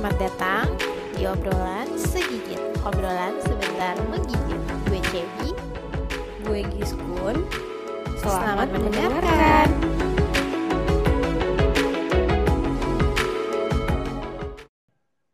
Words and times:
Selamat 0.00 0.32
datang 0.32 0.66
di 1.12 1.28
obrolan 1.28 1.84
segigit. 2.00 2.56
Obrolan 2.88 3.36
sebentar 3.44 3.92
menggigit. 4.08 4.56
Gue 4.88 4.96
Cebi. 5.12 5.52
Gue 6.40 6.64
Giskun. 6.72 7.44
Selamat, 8.16 8.72
mendengarkan. 8.72 9.68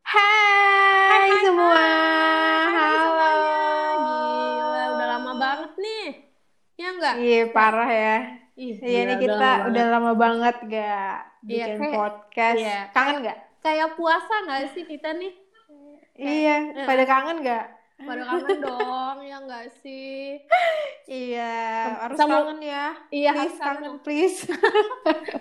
Hai, 0.05 1.31
semua. 1.43 1.87
Halo. 2.71 3.33
Gila, 4.05 4.85
udah 4.93 5.07
lama 5.09 5.33
banget 5.35 5.73
nih. 5.79 6.07
Ya 6.77 6.89
enggak? 6.93 7.15
Iya 7.17 7.41
parah 7.51 7.91
ya. 7.91 8.17
Ih, 8.57 8.75
Iya 8.81 9.01
nih 9.05 9.17
kita 9.21 9.51
udah 9.69 9.85
lama 9.93 10.13
banget 10.17 10.57
gak 10.65 11.17
Iya, 11.45 11.65
bikin 11.69 11.77
kayak- 11.79 11.93
podcast. 11.95 12.57
iya. 12.57 12.79
Kangen 12.91 13.17
gak? 13.21 13.39
Kayak 13.67 13.99
puasa 13.99 14.35
nggak 14.47 14.63
sih 14.79 14.87
kita 14.87 15.11
nih? 15.19 15.35
Iya, 16.15 16.55
eh. 16.73 16.87
pada 16.87 17.03
kangen 17.03 17.43
gak? 17.43 17.67
Pada 17.97 18.23
kangen 18.25 18.63
dong, 18.63 19.17
ya 19.21 19.37
enggak 19.43 19.67
sih? 19.83 20.39
Iya, 21.07 21.55
harus 22.07 22.17
Sama- 22.17 22.47
kangen 22.47 22.61
ya. 22.63 22.95
Iya, 23.11 23.31
Please 23.35 23.43
harus 23.43 23.57
kangen, 23.59 23.83
kangen. 23.83 23.95
please. 24.07 24.39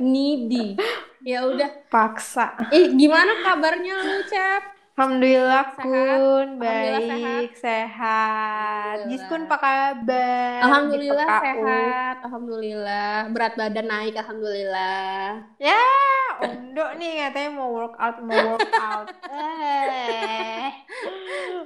Needy. 0.02 0.76
Ya 1.22 1.46
udah. 1.46 1.70
Paksa. 1.88 2.58
Ih, 2.74 2.92
gimana 2.94 3.40
kabarnya 3.40 3.94
lu, 4.04 4.20
Cep? 4.26 4.75
Alhamdulillah 4.96 5.76
Sehat? 5.76 5.84
kun 5.84 6.50
baik 6.56 7.52
sehat. 7.60 9.04
Alhamdulillah. 9.04 9.12
Giskun 9.12 9.42
apa 9.44 9.58
kabar? 9.60 10.60
Alhamdulillah 10.64 11.28
PKU? 11.28 11.44
sehat. 11.44 12.16
Alhamdulillah. 12.24 13.12
Berat 13.36 13.54
badan 13.60 13.88
naik, 13.92 14.16
alhamdulillah. 14.16 15.52
Ya, 15.60 15.84
Ondo 16.40 16.96
nih 16.96 17.28
katanya 17.28 17.50
mau 17.60 17.76
workout 17.76 18.24
mau 18.24 18.56
workout. 18.56 19.12
eh, 19.36 20.72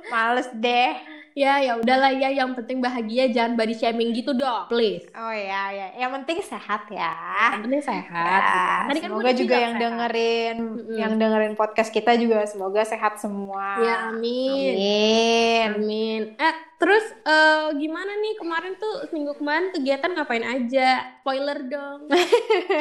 males 0.09 0.49
deh. 0.57 0.97
Ya, 1.39 1.55
ya 1.57 1.79
udahlah 1.79 2.11
ya, 2.11 2.35
yang 2.35 2.51
penting 2.51 2.83
bahagia, 2.83 3.31
jangan 3.31 3.55
body 3.55 3.71
shaming 3.71 4.11
gitu 4.11 4.35
dong, 4.35 4.67
please. 4.67 5.07
Oh 5.15 5.31
ya 5.31 5.71
ya, 5.71 5.87
yang 5.95 6.11
penting 6.11 6.43
sehat 6.43 6.91
ya. 6.91 7.15
Yang 7.55 7.63
penting 7.63 7.79
sehat. 7.81 8.41
Ya, 8.43 8.83
Tadi 8.83 8.99
kan 8.99 9.07
semoga 9.07 9.23
udah 9.23 9.33
juga 9.33 9.55
yang 9.55 9.71
sehat. 9.71 9.83
dengerin 9.87 10.57
Mm-mm. 10.59 10.97
yang 10.99 11.11
dengerin 11.15 11.55
podcast 11.55 11.89
kita 11.89 12.19
juga 12.19 12.43
semoga 12.43 12.83
sehat 12.83 13.15
semua. 13.17 13.79
Ya, 13.79 13.95
amin. 14.11 14.73
Amin. 14.75 15.67
Amin. 15.71 16.21
Eh, 16.35 16.53
terus 16.75 17.07
eh, 17.21 17.67
gimana 17.73 18.11
nih 18.13 18.33
kemarin 18.35 18.75
tuh 18.75 19.07
minggu 19.09 19.31
kemarin 19.33 19.71
kegiatan 19.71 20.11
ngapain 20.11 20.43
aja? 20.43 21.07
Spoiler 21.23 21.59
dong. 21.63 22.11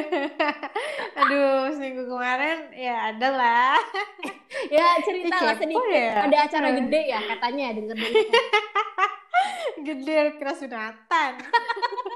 Aduh, 1.20 1.70
seminggu 1.70 2.06
kemarin 2.06 2.74
ya 2.74 3.14
ada 3.14 3.28
lah. 3.30 3.78
ya 4.74 4.98
cerita 5.04 5.36
lah 5.38 5.54
sedikit. 5.54 5.86
ya. 5.86 6.26
Ada 6.26 6.36
acara 6.42 6.68
gede 6.74 7.00
ya 7.06 7.20
katanya 7.22 7.66
denger 7.70 7.94
denger. 7.94 8.26
Gede 9.84 10.38
kira 10.38 10.54
sunatan. 10.54 11.34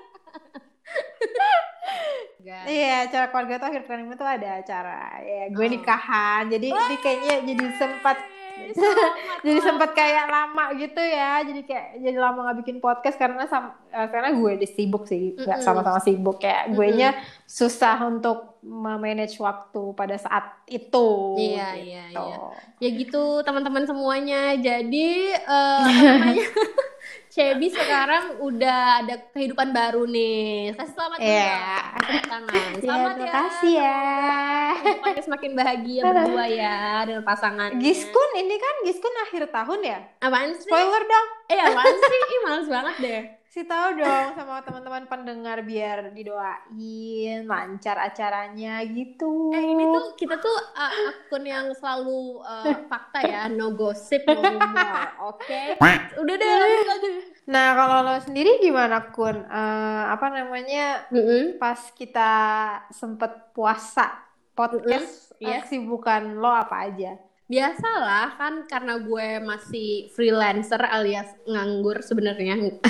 Iya, 2.45 3.07
acara 3.07 3.27
keluarga 3.29 3.55
tuh 3.57 3.69
akhir 3.69 3.83
pekan 3.83 4.03
ini 4.03 4.15
tuh 4.15 4.27
ada 4.27 4.49
acara. 4.59 4.99
Ya, 5.21 5.43
gue 5.49 5.63
Oh. 5.63 5.71
nikahan. 5.71 6.43
Jadi 6.47 6.67
ini 6.69 6.97
kayaknya 6.99 7.35
jadi 7.45 7.65
sempat 7.77 8.19
jadi 9.45 9.59
sempat 9.61 9.91
kayak 9.93 10.29
lama 10.29 10.77
gitu 10.77 11.01
ya. 11.01 11.41
Jadi 11.41 11.61
kayak 11.63 11.87
jadi 11.99 12.19
lama 12.19 12.39
nggak 12.43 12.59
bikin 12.61 12.77
podcast 12.79 13.17
karena 13.17 13.47
sam, 13.47 13.65
eh, 13.89 14.07
karena 14.07 14.31
gue 14.31 14.53
di 14.57 14.67
sibuk 14.67 15.05
sih, 15.05 15.35
nggak 15.35 15.59
Mm-mm. 15.59 15.65
sama-sama 15.65 15.99
sibuk 15.99 16.39
ya. 16.39 16.69
Gue 16.69 16.93
nya 16.93 17.17
susah 17.43 17.97
untuk 18.03 18.61
memanage 18.61 19.35
waktu 19.37 19.83
pada 19.93 20.15
saat 20.15 20.63
itu. 20.67 21.09
Iya, 21.37 21.69
iya, 21.75 22.05
gitu. 22.11 22.23
iya. 22.23 22.39
Ya 22.79 22.89
gitu 22.93 23.23
teman-teman 23.41 23.83
semuanya. 23.83 24.55
Jadi 24.55 25.09
eh, 25.33 25.83
apa 25.83 26.03
namanya? 26.13 26.47
Cebi 27.33 27.73
sekarang 27.73 28.45
udah 28.45 29.01
ada 29.01 29.17
kehidupan 29.33 29.73
baru 29.73 30.05
nih. 30.05 30.77
Kasih 30.77 30.93
selamat 30.93 31.17
dulu. 31.17 31.33
Iya. 31.33 31.49
dong. 31.49 31.97
Tepuk 31.97 32.25
tangan. 32.29 32.53
Ya, 32.53 32.81
Selamat 32.85 33.11
terima 33.17 33.25
ya. 33.25 33.33
kasih 33.33 33.73
ya. 33.73 34.01
Kehidupannya 34.77 35.23
semakin 35.25 35.51
bahagia 35.57 36.03
berdua 36.13 36.45
ya 36.45 36.77
dengan 37.09 37.25
pasangan. 37.25 37.71
Giskun 37.81 38.31
ini 38.37 38.57
kan 38.61 38.75
Giskun 38.85 39.15
akhir 39.25 39.43
tahun 39.49 39.81
ya. 39.81 39.99
Apaan 40.21 40.53
sih? 40.53 40.69
Spoiler 40.69 41.03
dong. 41.09 41.27
Eh 41.49 41.57
apaan 41.57 41.97
sih? 41.97 42.19
Ih 42.21 42.41
males 42.45 42.69
banget 42.69 42.95
deh. 43.01 43.23
Si 43.53 43.69
tahu 43.69 44.01
dong 44.01 44.33
sama 44.33 44.65
teman-teman 44.65 45.05
pendengar 45.05 45.61
biar 45.61 46.17
didoain 46.17 47.45
lancar 47.45 48.01
acaranya 48.01 48.81
gitu. 48.81 49.53
Eh 49.53 49.77
ini 49.77 49.85
tuh 49.93 50.17
kita 50.17 50.41
tuh 50.41 50.57
uh, 50.73 51.13
akun 51.13 51.45
yang 51.45 51.69
selalu 51.77 52.41
uh, 52.41 52.65
fakta 52.89 53.21
ya, 53.21 53.53
no 53.53 53.77
gossip, 53.77 54.25
no 54.25 54.41
oke? 55.37 55.77
Udah 56.17 56.35
deh 56.41 56.49
lanjut 56.49 56.87
lanjut. 56.97 57.13
Nah 57.53 57.67
kalau 57.77 57.99
lo 58.01 58.15
sendiri 58.25 58.57
gimana 58.57 59.13
kun? 59.13 59.45
Eh, 59.45 60.05
apa 60.09 60.33
namanya 60.33 61.05
Mm-mm. 61.13 61.61
pas 61.61 61.93
kita 61.93 62.33
sempet 62.89 63.53
puasa 63.53 64.17
podcast 64.57 65.37
Mm-mm, 65.37 65.45
iya. 65.45 65.61
kesibukan 65.61 66.41
lo 66.41 66.57
apa 66.57 66.89
aja? 66.89 67.21
Biasalah 67.53 68.41
kan 68.41 68.55
karena 68.65 68.97
gue 68.97 69.29
masih 69.45 70.09
freelancer 70.09 70.81
alias 70.81 71.29
nganggur 71.45 72.01
sebenarnya. 72.01 72.81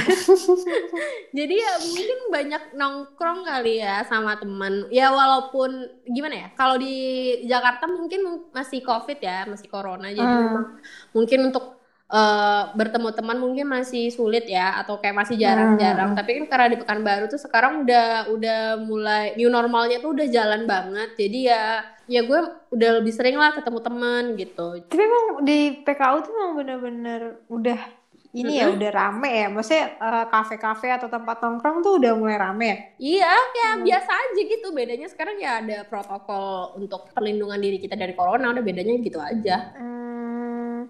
Jadi 1.39 1.55
ya 1.59 1.73
mungkin 1.83 2.19
banyak 2.31 2.63
nongkrong 2.79 3.43
kali 3.43 3.83
ya 3.83 4.07
sama 4.07 4.39
teman. 4.39 4.87
Ya 4.95 5.11
walaupun 5.11 5.83
gimana 6.07 6.47
ya? 6.47 6.49
Kalau 6.55 6.79
di 6.79 6.95
Jakarta 7.43 7.91
mungkin 7.91 8.23
masih 8.55 8.87
Covid 8.87 9.19
ya, 9.19 9.51
masih 9.51 9.67
corona. 9.67 10.15
Jadi 10.15 10.23
Hmm. 10.23 10.47
memang 10.47 10.67
mungkin 11.11 11.51
untuk 11.51 11.82
eh, 12.13 12.63
bertemu 12.77 13.09
teman 13.17 13.39
mungkin 13.41 13.67
masih 13.67 14.13
sulit 14.13 14.45
ya 14.45 14.77
atau 14.79 15.01
kayak 15.01 15.17
masih 15.17 15.37
jarang-jarang. 15.41 16.13
Hmm. 16.13 16.19
Tapi 16.21 16.31
kan 16.37 16.45
karena 16.53 16.67
di 16.69 16.79
Pekanbaru 16.79 17.25
tuh 17.27 17.41
sekarang 17.41 17.89
udah 17.89 18.29
udah 18.29 18.61
mulai 18.85 19.33
new 19.35 19.49
normalnya 19.49 19.99
tuh 19.99 20.13
udah 20.13 20.29
jalan 20.29 20.69
banget. 20.69 21.17
Jadi 21.17 21.39
ya 21.49 21.81
ya 22.11 22.21
gue 22.21 22.41
udah 22.69 22.91
lebih 23.01 23.13
sering 23.15 23.41
lah 23.41 23.57
ketemu 23.57 23.79
teman 23.81 24.25
gitu. 24.37 24.67
Tapi 24.85 25.01
emang 25.01 25.25
di 25.41 25.59
PKU 25.81 26.17
tuh 26.21 26.33
emang 26.37 26.53
bener-bener 26.61 27.21
udah 27.49 27.81
ini 28.33 28.65
ya 28.65 28.73
udah 28.73 28.91
rame 28.91 29.29
ya. 29.29 29.47
Maksudnya 29.49 29.87
eh, 29.97 30.25
kafe-kafe 30.29 30.89
atau 30.89 31.09
tempat 31.09 31.37
nongkrong 31.41 31.81
tuh 31.81 32.01
udah 32.01 32.13
mulai 32.17 32.37
rame 32.37 32.65
ya. 32.65 32.77
Iya, 32.97 33.33
ya 33.57 33.69
Hmm. 33.77 33.85
biasa 33.85 34.11
aja 34.11 34.41
gitu. 34.41 34.67
Bedanya 34.73 35.09
sekarang 35.09 35.37
ya 35.37 35.61
ada 35.61 35.85
protokol 35.85 36.77
untuk 36.81 37.13
perlindungan 37.13 37.61
diri 37.61 37.77
kita 37.77 37.93
dari 37.93 38.13
corona. 38.13 38.53
Udah 38.53 38.65
bedanya 38.65 38.97
gitu 39.01 39.21
aja. 39.21 39.77
Hmm, 39.77 40.02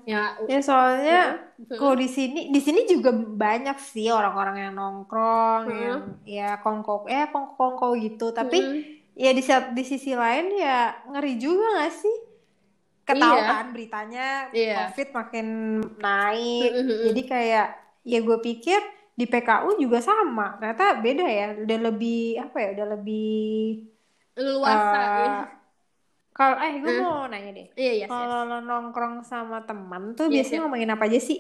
Ya, 0.03 0.35
ya 0.45 0.61
soalnya 0.61 1.21
Hmm. 1.63 1.79
Kalau 1.79 1.95
di 1.95 2.11
sini, 2.11 2.51
di 2.51 2.59
sini 2.59 2.83
juga 2.91 3.15
banyak 3.15 3.79
sih 3.79 4.11
orang-orang 4.11 4.67
yang 4.67 4.75
nongkrong, 4.75 5.63
Hmm. 5.71 5.79
yang 5.79 6.01
ya 6.27 6.51
kongko, 6.59 7.07
eh 7.07 7.31
kongko-kongko 7.31 7.95
gitu. 8.03 8.35
Tapi 8.35 8.59
Mm. 8.59 8.81
ya 9.15 9.31
di 9.31 9.43
di 9.47 9.85
sisi 9.87 10.11
lain 10.11 10.59
ya 10.59 10.91
ngeri 11.07 11.39
juga 11.39 11.87
gak 11.87 11.95
sih? 11.95 12.17
Ketahuan 13.03 13.39
Iya. 13.39 13.47
kan 13.47 13.67
beritanya 13.71 14.27
Iya. 14.51 14.75
COVID 14.91 15.09
makin 15.15 15.47
naik. 15.99 16.71
Jadi 17.11 17.23
kayak 17.23 17.67
ya 18.03 18.19
gue 18.19 18.39
pikir 18.43 18.81
di 19.15 19.27
PKU 19.27 19.79
juga 19.79 20.03
sama. 20.03 20.59
Ternyata 20.59 20.99
beda 20.99 21.27
ya. 21.27 21.47
Udah 21.63 21.79
lebih 21.79 22.43
apa 22.43 22.57
ya? 22.59 22.69
Udah 22.75 22.87
lebih 22.99 23.87
luasa. 24.35 24.99
eh, 24.99 25.27
ya. 25.31 25.62
Kalau 26.43 26.57
eh 26.59 26.75
gue 26.77 26.93
Hmm. 26.93 27.03
mau 27.03 27.25
nanya 27.25 27.51
deh. 27.53 27.67
Iya, 27.75 27.93
iya. 27.95 28.07
Kalau 28.07 28.43
lo 28.45 28.59
nongkrong 28.61 29.23
sama 29.23 29.63
teman 29.63 30.13
tuh 30.13 30.27
Iya, 30.27 30.35
biasanya 30.35 30.59
iya. 30.59 30.65
ngomongin 30.67 30.91
apa 30.91 31.05
aja 31.07 31.21
sih? 31.21 31.39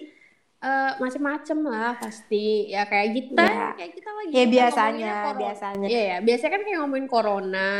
Eh, 0.62 0.92
macem-macem 0.96 1.58
lah 1.66 1.98
pasti. 1.98 2.70
Ya 2.70 2.86
kayak 2.86 3.08
kita, 3.12 3.42
Iya. 3.42 3.68
kayak 3.74 3.92
kita 3.92 4.10
lagi. 4.14 4.30
Ya 4.30 4.44
biasanya, 4.46 5.12
biasanya. 5.34 5.86
Iya, 5.90 6.02
ya. 6.06 6.16
Biasanya 6.22 6.52
kan 6.54 6.62
kayak 6.62 6.78
ngomongin 6.78 7.08
corona, 7.10 7.70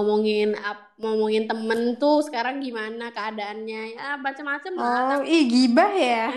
ngomongin 0.00 0.56
ap- 0.56 0.96
ngomongin 0.96 1.44
temen 1.44 1.96
tuh 1.96 2.24
sekarang 2.24 2.56
gimana 2.58 3.12
keadaannya. 3.12 3.82
Ya 3.92 4.16
macem-macem 4.16 4.72
lah. 4.72 5.20
Oh, 5.20 5.22
ih 5.22 5.44
gibah 5.44 5.92
ya. 5.92 6.32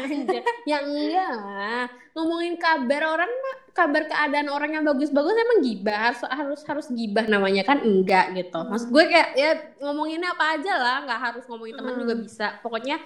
Ya 0.64 0.78
enggak 0.84 1.32
lah. 1.32 1.84
ngomongin 2.14 2.62
kabar 2.62 3.02
orang 3.10 3.26
mah 3.26 3.56
kabar 3.74 4.06
keadaan 4.06 4.46
orang 4.46 4.70
yang 4.72 4.86
bagus-bagus 4.86 5.34
emang 5.34 5.66
gibah 5.66 5.98
harus 6.06 6.22
harus 6.30 6.62
harus 6.62 6.88
gibah 6.94 7.26
namanya 7.26 7.66
kan 7.66 7.82
enggak 7.82 8.38
gitu 8.38 8.60
maksud 8.62 8.94
gue 8.94 9.06
kayak 9.10 9.30
ya 9.34 9.50
ngomonginnya 9.82 10.30
apa 10.30 10.46
aja 10.54 10.74
lah 10.78 10.98
nggak 11.10 11.22
harus 11.26 11.44
ngomongin 11.50 11.74
teman 11.74 11.94
Hmm. 11.94 12.02
juga 12.06 12.16
bisa 12.22 12.48
pokoknya 12.62 13.02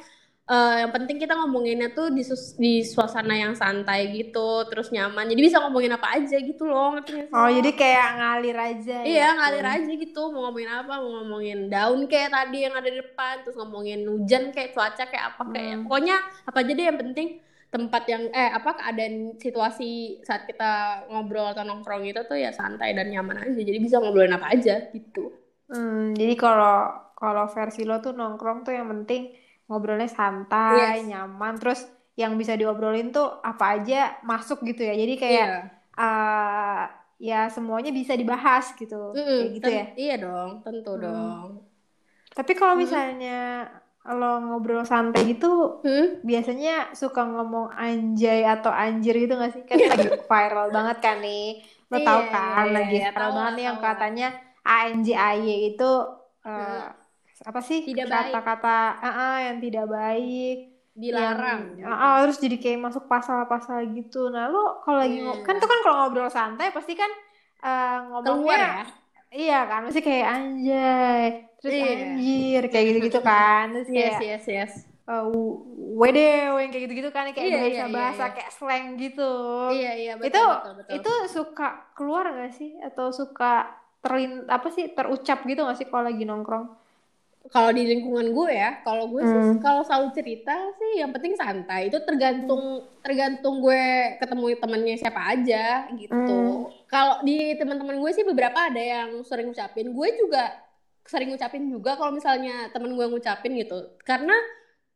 eh, 0.52 0.74
yang 0.82 0.92
penting 0.96 1.18
kita 1.22 1.34
ngomonginnya 1.40 1.88
tuh 1.98 2.08
di, 2.18 2.24
di 2.64 2.74
suasana 2.94 3.34
yang 3.44 3.54
santai 3.62 4.00
gitu 4.18 4.40
terus 4.70 4.88
nyaman. 4.96 5.26
Jadi 5.32 5.42
bisa 5.48 5.58
ngomongin 5.64 5.94
apa 5.98 6.08
aja 6.18 6.36
gitu 6.50 6.64
loh 6.72 6.96
ngerti 6.96 7.12
sih? 7.14 7.26
Oh, 7.36 7.50
jadi 7.52 7.70
kayak 7.82 8.08
ngalir 8.18 8.58
aja 8.70 8.94
Iya 9.04 9.28
ya. 9.28 9.28
ngalir 9.38 9.66
aja 9.76 9.92
gitu. 10.04 10.20
Mau 10.34 10.42
ngomongin 10.48 10.72
apa? 10.80 10.94
Mau 11.04 11.10
ngomongin 11.22 11.60
daun 11.74 12.00
kayak 12.12 12.30
tadi 12.36 12.58
yang 12.66 12.74
ada 12.80 12.90
di 12.94 12.98
depan 13.04 13.34
terus 13.44 13.56
ngomongin 13.60 14.00
hujan 14.12 14.44
kayak 14.56 14.72
cuaca 14.76 15.04
kayak 15.12 15.26
apa 15.36 15.44
kayak 15.54 15.74
Hmm. 15.76 15.84
pokoknya 15.86 16.16
apa 16.48 16.58
aja 16.64 16.72
deh 16.78 16.86
yang 16.90 17.00
penting 17.04 17.28
tempat 17.68 18.04
yang 18.08 18.24
eh 18.32 18.50
apa 18.58 18.70
keadaan 18.80 19.16
situasi 19.44 19.86
saat 20.24 20.48
kita 20.50 20.72
ngobrol 21.12 21.52
atau 21.52 21.64
nongkrong 21.68 22.08
itu 22.08 22.22
tuh 22.24 22.40
ya 22.40 22.52
santai 22.56 22.96
dan 22.98 23.12
nyaman 23.12 23.38
aja. 23.44 23.60
Jadi 23.60 23.78
bisa 23.86 24.00
ngobrolin 24.00 24.36
apa 24.40 24.48
aja 24.56 24.88
gitu. 24.96 25.36
Hmm, 25.68 26.16
jadi 26.16 26.34
kalau 26.40 26.88
kalau 27.20 27.46
versi 27.52 27.84
lo 27.84 28.00
tuh 28.00 28.16
nongkrong 28.16 28.64
tuh 28.64 28.72
yang 28.78 28.88
penting 28.94 29.22
ngobrolnya 29.68 30.10
santai, 30.10 30.76
Yes. 30.78 31.08
nyaman, 31.10 31.54
terus 31.62 31.80
yang 32.22 32.34
bisa 32.42 32.54
diobrolin 32.60 33.14
tuh 33.14 33.28
apa 33.46 33.64
aja 33.78 33.96
masuk 34.26 34.58
gitu 34.70 34.82
ya. 34.90 34.94
Jadi 34.98 35.14
kayak 35.22 35.48
Iya. 35.48 35.78
eh, 35.98 36.82
ya 37.30 37.36
semuanya 37.56 37.92
bisa 38.00 38.14
dibahas 38.22 38.66
gitu. 38.80 38.96
Mm-mm, 39.16 39.38
Kayak 39.38 39.50
gitu 39.58 39.70
ten- 39.70 39.78
ya. 39.80 39.86
Iya 39.98 40.14
dong, 40.24 40.52
tentu 40.66 40.92
Hmm. 40.94 41.04
dong. 41.04 41.50
Tapi 42.38 42.52
kalau 42.60 42.76
Hmm. 42.76 42.84
misalnya 42.84 43.38
lo 44.08 44.40
ngobrol 44.46 44.84
santai 44.88 45.22
gitu, 45.36 45.48
Hmm? 45.84 46.06
biasanya 46.30 46.72
suka 47.02 47.22
ngomong 47.28 47.68
anjay 47.76 48.40
atau 48.48 48.72
anjir 48.72 49.14
gitu 49.20 49.34
gak 49.42 49.52
sih? 49.56 49.64
Kan 49.70 49.80
lagi 49.92 50.08
viral 50.30 50.68
banget 50.76 50.98
kan 51.06 51.18
nih. 51.26 51.44
Lo 51.92 51.98
tau 52.08 52.22
Iya, 52.22 52.32
kan, 52.34 52.64
iya, 52.68 52.76
lagi 52.78 52.96
iya, 52.96 53.06
viral 53.12 53.30
banget 53.38 53.54
nih 53.58 53.66
yang 53.70 53.80
katanya 53.88 54.26
ANJAY 54.68 55.76
itu 55.76 55.84
eh, 56.48 56.52
Hmm. 56.56 57.07
Apa 57.44 57.60
sih? 57.62 57.86
Tidak. 57.86 58.08
Kata-kata 58.08 58.78
ah, 58.98 59.08
ah, 59.08 59.38
yang 59.46 59.58
tidak 59.60 59.86
baik. 59.86 60.58
Dilarang. 60.98 61.78
Yang, 61.78 61.86
ah, 61.86 62.02
ah, 62.02 62.16
terus 62.26 62.42
jadi 62.42 62.58
kayak 62.58 62.80
masuk 62.82 63.06
pasal-pasal 63.06 63.86
gitu. 63.94 64.34
Nah, 64.34 64.50
lo 64.50 64.82
kalau 64.82 64.98
lagi 64.98 65.22
Iya. 65.22 65.26
ngo- 65.30 65.42
kan 65.46 65.56
tuh 65.62 65.70
kan 65.70 65.80
kalau 65.86 65.96
ngobrol 66.02 66.30
santai 66.30 66.74
pasti 66.74 66.98
kan 66.98 67.10
eh, 67.58 67.98
ngomongnya 68.10 68.34
Keluar 68.38 68.60
ya? 68.62 68.86
Iya 69.28 69.60
kan, 69.68 69.80
masih 69.84 70.00
kayak 70.00 70.28
anjay, 70.30 71.24
terus 71.60 71.74
Iya. 71.76 71.86
anjir, 71.92 72.62
kayak 72.72 72.86
gitu-gitu 72.88 73.20
kan, 73.20 73.64
terus 73.76 73.90
Yes, 73.92 74.16
kayak 74.16 74.22
yes, 74.24 74.46
yes. 74.48 74.72
uh, 75.04 75.28
wedew 76.00 76.56
yang 76.56 76.72
kayak 76.72 76.84
gitu-gitu 76.88 77.10
kan, 77.12 77.28
kayak 77.36 77.44
Iya, 77.44 77.50
iya, 77.50 77.60
bahasa-bahasa 77.60 78.16
iya, 78.16 78.28
iya. 78.30 78.36
kayak 78.40 78.52
slang 78.56 78.86
gitu. 78.96 79.32
Iya, 79.74 79.92
iya, 80.00 80.14
betul, 80.16 80.32
Itu 80.32 80.44
betul, 80.48 80.74
betul. 80.80 80.92
itu 80.96 81.14
suka 81.28 81.68
keluar 81.92 82.24
gak 82.32 82.54
sih? 82.56 82.72
Atau 82.80 83.12
suka 83.12 83.68
terlin 84.00 84.48
apa 84.48 84.68
sih 84.72 84.96
terucap 84.96 85.44
gitu 85.44 85.60
gak 85.66 85.76
sih 85.76 85.88
kalau 85.92 86.08
lagi 86.08 86.24
nongkrong? 86.24 86.66
Kalau 87.48 87.72
di 87.72 87.84
lingkungan 87.86 88.28
gue 88.30 88.52
ya, 88.52 88.84
kalau 88.84 89.08
gue 89.08 89.24
Hmm. 89.24 89.58
kalau 89.58 89.80
selalu 89.82 90.12
cerita 90.12 90.52
sih 90.76 91.00
yang 91.00 91.16
penting 91.16 91.34
santai. 91.34 91.88
Itu 91.88 92.04
tergantung 92.04 92.84
tergantung 93.00 93.64
gue 93.64 93.84
ketemu 94.20 94.60
temennya 94.60 94.96
siapa 95.00 95.22
aja 95.32 95.88
gitu. 95.96 96.14
Hmm. 96.14 96.68
Kalau 96.86 97.24
di 97.24 97.56
teman-teman 97.56 97.98
gue 97.98 98.12
sih 98.12 98.24
beberapa 98.24 98.68
ada 98.68 98.80
yang 98.80 99.24
sering 99.24 99.48
ngucapin. 99.48 99.92
Gue 99.92 100.12
juga 100.16 100.60
sering 101.08 101.32
ngucapin 101.32 101.64
juga 101.68 101.96
kalau 101.96 102.12
misalnya 102.12 102.68
temen 102.70 102.92
gue 102.92 103.06
ngucapin 103.08 103.56
gitu. 103.56 103.96
Karena 104.04 104.36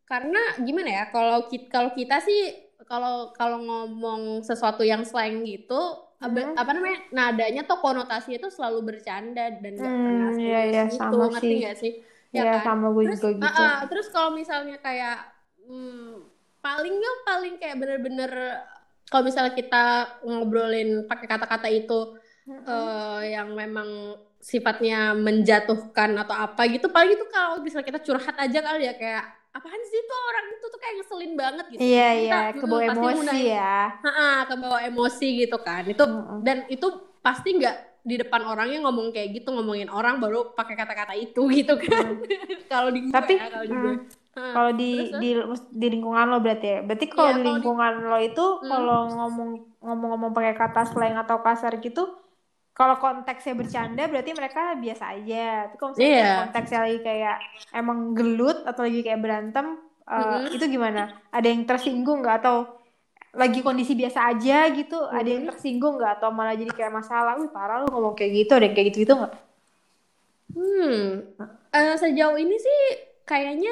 karena 0.04 0.40
gimana 0.60 0.90
ya? 0.92 1.04
Kalau 1.08 1.48
kita 1.48 1.72
kalau 1.72 1.90
kita 1.96 2.20
sih 2.20 2.52
kalau 2.84 3.32
kalau 3.32 3.64
ngomong 3.64 4.44
sesuatu 4.44 4.84
yang 4.84 5.08
slang 5.08 5.48
gitu 5.48 5.80
apa, 6.20 6.38
Hmm. 6.38 6.54
apa 6.54 6.72
namanya 6.76 7.00
nadanya 7.10 7.64
tuh 7.64 7.80
konotasinya 7.80 8.38
tuh 8.38 8.52
selalu 8.52 8.94
bercanda 8.94 9.50
dan 9.56 9.74
gak 9.74 9.88
Hmm, 9.88 10.04
pernah 10.06 10.30
iya, 10.38 10.60
iya, 10.68 10.84
gitu 10.86 11.00
sama 11.00 11.32
ngerti 11.32 11.48
sih. 11.48 11.64
gak 11.64 11.78
sih 11.80 11.94
Ya, 12.32 12.42
ya 12.42 12.52
kan? 12.58 12.64
sama 12.66 12.88
gue 12.92 13.04
terus 13.06 13.20
juga 13.20 13.30
gitu. 13.36 13.44
ah, 13.44 13.54
ah, 13.54 13.78
terus 13.86 14.08
kalau 14.08 14.32
misalnya 14.32 14.80
kayak 14.80 15.20
hmm, 15.62 16.32
palingnya 16.60 17.12
paling 17.22 17.60
kayak 17.60 17.76
bener-bener 17.76 18.32
kalau 19.06 19.24
misalnya 19.24 19.52
kita 19.52 19.84
ngobrolin 20.24 21.04
pakai 21.06 21.28
kata-kata 21.28 21.68
itu 21.68 22.16
Mm-mm. 22.48 22.64
eh, 22.64 23.36
yang 23.36 23.52
memang 23.52 24.16
sifatnya 24.40 25.12
menjatuhkan 25.14 26.16
atau 26.18 26.34
apa 26.34 26.66
gitu 26.66 26.88
paling 26.88 27.14
itu 27.14 27.26
kalau 27.28 27.60
misalnya 27.60 27.86
kita 27.86 28.02
curhat 28.02 28.34
aja 28.34 28.60
kali 28.60 28.88
ya 28.88 28.96
kayak 28.96 29.22
apaan 29.52 29.82
sih 29.84 30.00
tuh 30.02 30.20
orang 30.32 30.46
itu 30.50 30.66
tuh 30.66 30.80
kayak 30.80 30.96
ngeselin 30.98 31.34
banget 31.36 31.66
gitu 31.68 31.82
Iya, 31.84 32.08
Kita, 32.08 32.16
iya, 32.16 32.40
mm, 32.48 32.60
kebawa 32.64 32.80
pasti 32.82 32.88
emosi 32.88 33.12
menggunakan- 33.12 33.44
ya. 33.44 33.80
Ha-ha, 34.00 34.30
kebawa 34.48 34.80
emosi 34.88 35.28
gitu 35.38 35.58
kan 35.60 35.84
itu 35.84 36.04
Mm-mm. 36.08 36.40
dan 36.42 36.58
itu 36.66 36.88
pasti 37.20 37.50
nggak 37.54 37.91
di 38.02 38.16
depan 38.18 38.42
orangnya 38.44 38.78
ngomong 38.86 39.14
kayak 39.14 39.30
gitu 39.38 39.54
ngomongin 39.54 39.90
orang 39.90 40.18
baru 40.24 40.54
pakai 40.58 40.74
kata-kata 40.74 41.14
itu 41.14 41.42
gitu 41.58 41.74
kan 41.78 42.14
kalau 42.72 42.90
di 42.90 43.00
gue 43.06 43.12
Tapi, 43.14 43.34
ya, 43.36 43.46
kalau 43.54 43.66
di 43.68 43.76
gue 43.78 43.94
mm, 43.94 44.00
Ha, 44.32 44.40
Kalau 44.56 44.72
di, 44.72 44.86
terus, 45.12 45.20
di 45.22 45.30
di 45.76 45.88
lingkungan 45.92 46.26
lo 46.32 46.38
berarti 46.40 46.68
ya. 46.72 46.80
Berarti 46.88 47.06
kalau 47.12 47.28
Iya, 47.28 47.36
di 47.36 47.42
kalau 47.44 47.60
di- 47.60 47.68
lingkungan 47.68 47.94
lo 48.08 48.18
itu 48.20 48.44
Hmm. 48.64 48.70
kalau 48.72 49.00
ngomong 49.20 49.50
ngomong-ngomong 49.84 50.32
pakai 50.32 50.54
kata 50.56 50.82
slang 50.88 51.16
atau 51.20 51.38
kasar 51.44 51.74
gitu, 51.84 52.02
kalau 52.78 52.96
konteksnya 53.04 53.54
bercanda 53.60 54.04
berarti 54.12 54.32
mereka 54.32 54.62
biasa 54.84 55.06
aja. 55.20 55.68
Tapi 55.68 55.76
kalau 55.80 55.92
misalnya 55.92 56.12
Iya. 56.16 56.32
konteksnya 56.40 56.80
lagi 56.86 57.00
kayak 57.04 57.36
emang 57.76 58.00
gelut 58.18 58.58
atau 58.70 58.82
lagi 58.88 59.00
kayak 59.06 59.22
berantem, 59.26 59.66
eh, 60.08 60.40
Mm-mm. 60.40 60.56
itu 60.56 60.66
gimana? 60.76 61.02
Ada 61.36 61.48
yang 61.52 61.64
tersinggung 61.70 62.24
nggak 62.24 62.36
atau 62.44 62.56
lagi 63.32 63.60
kondisi 63.68 63.94
biasa 64.02 64.20
aja 64.32 64.56
gitu? 64.78 64.96
Ada 65.18 65.30
yang 65.36 65.44
Mm-mm. 65.44 65.50
tersinggung 65.50 65.94
nggak 66.00 66.12
atau 66.20 66.30
malah 66.36 66.56
jadi 66.60 66.72
kayak 66.78 66.94
masalah? 67.00 67.34
Wih 67.40 67.50
parah 67.56 67.78
lu 67.84 67.88
ngomong 67.94 68.16
kayak 68.20 68.32
gitu, 68.46 68.52
ada 68.58 68.66
yang 68.68 68.76
kayak 68.78 68.88
gitu 68.92 69.00
gitu 69.08 69.14
nggak? 69.20 69.34
hmm 70.56 71.24
eh, 71.76 71.94
sejauh 72.02 72.36
ini 72.44 72.56
sih 72.60 72.80
kayaknya 73.30 73.72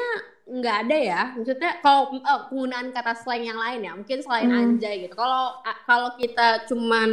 nggak 0.50 0.76
ada 0.88 0.96
ya 0.98 1.20
maksudnya 1.38 1.70
kalau 1.84 2.10
oh, 2.10 2.40
penggunaan 2.50 2.90
kata 2.96 3.12
slang 3.22 3.44
yang 3.46 3.60
lain 3.60 3.86
ya 3.86 3.92
mungkin 4.00 4.20
selain 4.26 4.50
Hmm. 4.50 4.60
anjay 4.60 5.06
gitu 5.06 5.14
kalau 5.14 5.62
kalau 5.86 6.10
kita 6.18 6.66
cuman 6.70 7.10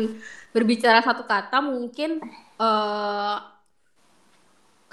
berbicara 0.54 1.04
satu 1.04 1.22
kata 1.28 1.60
mungkin 1.60 2.10
eh 2.56 3.34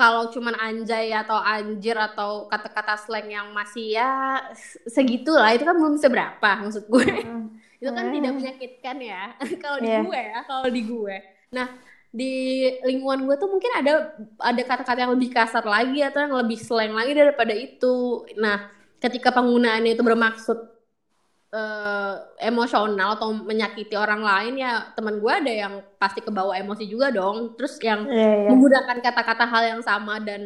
kalau 0.04 0.24
cuman 0.34 0.56
anjay 0.60 1.16
atau 1.16 1.40
anjir 1.40 1.96
atau 1.96 2.30
kata-kata 2.52 3.00
slang 3.00 3.32
yang 3.32 3.48
masih 3.56 3.96
ya 3.96 4.12
se- 4.52 4.84
segitulah 4.92 5.48
itu 5.56 5.64
kan 5.64 5.76
belum 5.80 5.96
seberapa 5.96 6.50
maksud 6.60 6.92
gue 6.92 7.08
Hmm. 7.24 7.48
itu 7.80 7.92
kan 7.92 8.06
Hmm. 8.08 8.16
tidak 8.16 8.32
menyakitkan 8.36 8.98
ya 9.00 9.22
kalau 9.64 9.78
di 9.80 9.88
Iya. 9.88 10.00
gue 10.04 10.20
ya 10.32 10.40
kalau 10.44 10.68
di 10.68 10.82
gue 10.84 11.16
nah 11.50 11.68
di 12.12 12.32
lingkungan 12.84 13.20
gue 13.26 13.36
tuh 13.38 13.50
mungkin 13.50 13.72
ada 13.74 13.94
ada 14.40 14.62
kata-kata 14.62 15.00
yang 15.02 15.14
lebih 15.16 15.30
kasar 15.34 15.64
lagi 15.66 16.00
atau 16.04 16.20
yang 16.22 16.36
lebih 16.36 16.60
slang 16.62 16.94
lagi 16.94 17.12
daripada 17.16 17.54
itu 17.56 17.96
nah 18.38 18.70
ketika 19.00 19.32
penggunaannya 19.32 19.96
itu 19.96 20.04
bermaksud 20.04 20.58
eh, 21.54 22.14
emosional 22.50 23.10
atau 23.18 23.30
menyakiti 23.50 23.94
orang 23.96 24.22
lain 24.30 24.54
ya 24.64 24.72
teman 24.98 25.16
gue 25.24 25.34
ada 25.42 25.54
yang 25.64 25.74
pasti 26.02 26.20
kebawa 26.26 26.58
emosi 26.62 26.84
juga 26.94 27.08
dong 27.14 27.54
terus 27.58 27.78
yang 27.90 28.02
Iya, 28.10 28.30
iya. 28.44 28.50
menggunakan 28.50 28.98
kata-kata 29.06 29.46
hal 29.54 29.64
yang 29.78 29.82
sama 29.86 30.18
dan 30.28 30.42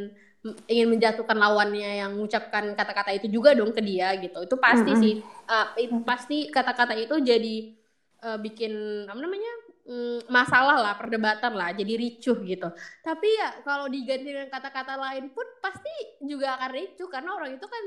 ingin 0.71 0.87
menjatuhkan 0.95 1.35
lawannya 1.35 1.89
yang 2.05 2.11
mengucapkan 2.15 2.71
kata-kata 2.77 3.11
itu 3.17 3.27
juga 3.27 3.51
dong 3.57 3.71
ke 3.75 3.81
dia 3.83 4.15
gitu 4.21 4.37
itu 4.47 4.55
pasti 4.59 4.91
Mm-mm. 4.93 5.01
sih 5.03 5.13
Uh, 5.47 6.03
pasti 6.03 6.51
kata-kata 6.51 6.91
itu 6.99 7.15
jadi 7.23 7.71
uh, 8.19 8.35
bikin 8.35 8.71
apa 9.07 9.15
namanya 9.15 9.53
mm, 9.87 10.27
masalah 10.27 10.75
lah 10.75 10.93
perdebatan 10.99 11.55
lah 11.55 11.71
jadi 11.71 11.93
ricuh 11.95 12.37
gitu 12.43 12.67
tapi 12.99 13.27
ya 13.31 13.63
kalau 13.63 13.87
diganti 13.87 14.27
dengan 14.35 14.51
kata-kata 14.51 14.99
lain 14.99 15.31
pun 15.31 15.47
pasti 15.63 16.19
juga 16.19 16.59
akan 16.59 16.69
ricuh 16.75 17.07
karena 17.07 17.31
orang 17.31 17.55
itu 17.55 17.63
kan 17.63 17.83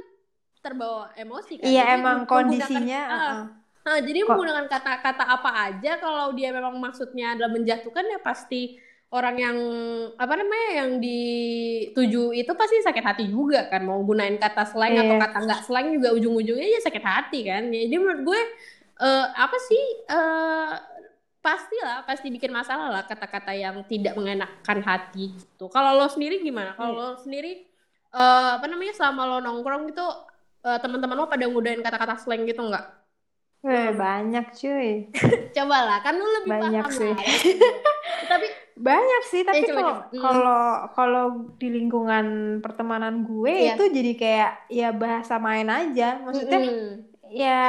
terbawa 0.60 1.08
emosi 1.14 1.56
kan 1.56 1.64
Iya 1.64 1.84
Jadi 1.84 1.96
emang 1.96 2.18
kondisinya. 2.24 3.00
Ah, 3.02 3.16
uh-uh. 3.16 3.44
Nah, 3.80 3.96
jadi 3.98 4.18
Kok- 4.20 4.28
menggunakan 4.28 4.66
kata-kata 4.68 5.24
apa 5.24 5.50
aja 5.66 5.96
kalau 5.96 6.32
dia 6.32 6.52
memang 6.52 6.76
maksudnya 6.76 7.32
adalah 7.32 7.48
menjatuhkan 7.48 8.04
ya 8.04 8.20
pasti 8.20 8.76
orang 9.10 9.36
yang 9.36 9.56
apa 10.14 10.34
namanya 10.36 10.68
yang 10.84 10.90
dituju 11.00 12.30
itu 12.30 12.52
pasti 12.54 12.78
sakit 12.78 13.02
hati 13.02 13.24
juga 13.26 13.66
kan 13.66 13.82
mau 13.82 13.98
gunain 14.00 14.36
kata 14.36 14.62
slang 14.64 14.94
Iya. 14.94 15.02
atau 15.02 15.16
kata 15.18 15.38
nggak 15.42 15.62
slang 15.64 15.86
juga 15.90 16.08
ujung-ujungnya 16.12 16.68
ya 16.68 16.80
sakit 16.80 17.02
hati 17.02 17.40
kan. 17.42 17.66
Jadi 17.66 17.96
menurut 17.96 18.22
gue 18.22 18.40
eh, 19.00 19.26
apa 19.34 19.56
sih 19.58 19.82
eh 20.06 20.72
pastilah 21.40 22.04
pasti 22.04 22.28
bikin 22.28 22.52
masalah 22.52 22.92
lah 22.92 23.02
kata-kata 23.02 23.56
yang 23.56 23.80
tidak 23.88 24.12
mengenakan 24.12 24.78
hati 24.84 25.32
gitu. 25.32 25.66
Kalau 25.66 25.96
lo 25.96 26.06
sendiri 26.06 26.38
gimana? 26.38 26.76
Kalau 26.76 26.92
Iya. 26.92 27.00
lo 27.00 27.08
sendiri 27.16 27.52
eh, 28.12 28.50
apa 28.54 28.66
namanya 28.66 28.92
selama 28.92 29.24
lo 29.26 29.38
nongkrong 29.40 29.88
gitu 29.88 30.04
eh, 30.66 30.78
teman-teman 30.82 31.16
lo 31.20 31.26
pada 31.32 31.44
ngudain 31.46 31.80
kata-kata 31.84 32.14
slang 32.22 32.42
gitu 32.48 32.60
nggak? 32.68 32.84
Weh, 33.60 33.92
banyak 33.92 34.44
cuy. 34.56 34.88
Coba 35.56 35.76
lah, 35.84 35.96
kan 36.04 36.16
lu 36.16 36.24
lebih 36.40 36.48
Banyak 36.52 36.86
paham 36.86 36.96
sih. 36.96 37.12
lah. 37.12 37.18
Tapi 38.30 38.46
Banyak 38.80 39.22
sih, 39.28 39.42
tapi 39.44 39.60
Eh, 39.60 39.68
kalau. 39.68 39.92
Hmm. 40.08 40.22
kalau 40.24 40.62
kalau 40.96 41.24
di 41.60 41.68
lingkungan 41.68 42.26
pertemanan 42.64 43.28
gue 43.28 43.52
Iya. 43.52 43.76
itu 43.76 43.82
jadi 43.92 44.12
kayak 44.16 44.50
ya 44.72 44.88
bahasa 44.96 45.36
main 45.36 45.68
aja. 45.68 46.16
Maksudnya 46.24 46.58
mm-mm. 46.64 46.88
ya 47.28 47.60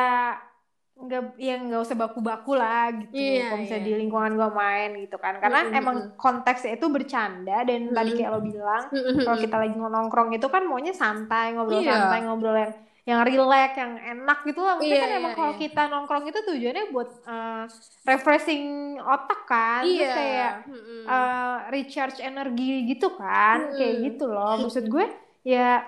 nggak 1.01 1.22
ya 1.41 1.53
nggak 1.58 1.81
usah 1.81 1.98
baku-baku 1.98 2.51
lah 2.53 2.93
gitu. 2.93 3.13
Iya, 3.17 3.50
kalau 3.50 3.60
misalnya 3.62 3.84
iya. 3.84 3.89
di 3.89 3.93
lingkungan 4.01 4.31
gue 4.38 4.50
main 4.53 4.89
gitu 5.01 5.17
kan. 5.17 5.34
Karena 5.41 5.60
Mm-mm, 5.65 5.79
emang 5.81 5.98
konteksnya 6.15 6.72
itu 6.77 6.86
bercanda 6.93 7.58
dan 7.65 7.81
tadi 7.89 8.10
Mm-mm. 8.13 8.17
kayak 8.22 8.31
lo 8.31 8.39
bilang 8.41 8.84
Mm-mm. 8.93 9.24
kalau 9.25 9.38
kita 9.41 9.55
lagi 9.58 9.75
nongkrong 9.77 10.29
itu 10.38 10.48
kan 10.48 10.63
maunya 10.70 10.93
santai, 10.93 11.58
ngobrol 11.58 11.81
Iya. 11.81 11.91
santai, 11.91 12.20
ngobrol 12.25 12.58
yang 12.58 12.74
yang 13.01 13.25
relax, 13.25 13.70
yang 13.81 13.93
enak 13.98 14.46
gitu 14.46 14.62
lah. 14.62 14.77
Mungkin 14.77 14.93
Iya, 14.93 15.01
kan 15.01 15.10
iya, 15.10 15.17
emang 15.17 15.34
kalau 15.34 15.53
iya. 15.58 15.62
kita 15.65 15.81
nongkrong 15.89 16.25
itu 16.29 16.39
tujuannya 16.46 16.84
buat 16.93 17.10
eh, 17.25 17.63
refreshing 18.05 18.63
otak 19.01 19.39
kan. 19.50 19.81
Terus 19.81 20.05
Iya. 20.05 20.13
kayak 20.13 20.53
Mm-mm. 20.70 21.01
eh, 21.10 21.58
recharge 21.74 22.17
energi 22.22 22.86
gitu 22.86 23.08
kan. 23.17 23.74
Kayak 23.74 23.96
Mm-mm. 23.98 24.05
gitu 24.05 24.25
loh. 24.29 24.53
Maksud 24.62 24.86
gue 24.86 25.05
ya 25.41 25.81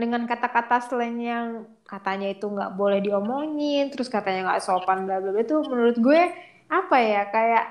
dengan 0.00 0.24
kata-kata 0.24 0.80
slang 0.80 1.20
yang 1.20 1.46
katanya 1.90 2.26
itu 2.30 2.46
nggak 2.46 2.78
boleh 2.78 2.98
diomongin, 3.02 3.90
terus 3.90 4.06
katanya 4.06 4.40
nggak 4.46 4.62
sopan 4.62 5.04
bla 5.06 5.18
bla 5.18 5.30
bla. 5.34 5.40
Itu 5.42 5.66
menurut 5.66 5.96
gue 5.98 6.20
apa 6.70 6.96
ya 7.02 7.22
kayak 7.34 7.64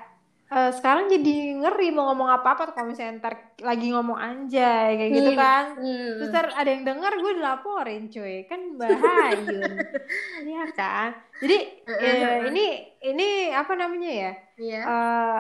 eh, 0.50 0.72
sekarang 0.74 1.06
jadi 1.08 1.36
ngeri 1.62 1.88
mau 1.90 2.10
ngomong 2.10 2.30
apa-apa 2.32 2.74
kalau 2.74 2.90
misalnya 2.90 3.22
ntar 3.22 3.34
lagi 3.62 3.94
ngomong 3.94 4.18
anjay 4.18 4.98
kayak 4.98 5.12
gitu 5.14 5.32
Hmm, 5.32 5.40
kan 5.40 5.64
hmm. 5.78 6.12
terus 6.18 6.30
ntar 6.30 6.46
ada 6.54 6.70
yang 6.70 6.84
dengar 6.84 7.14
gue 7.14 7.34
dilaporin 7.38 8.04
cuy 8.10 8.36
kan 8.46 8.62
bahayun 8.76 9.62
Iya 10.50 10.64
kan 10.74 11.10
jadi 11.38 11.58
eh, 11.86 12.50
ini 12.50 12.66
ini 13.00 13.28
apa 13.54 13.74
namanya 13.74 14.12
ya 14.12 14.34
Iya. 14.60 14.84
Eh, 14.84 15.40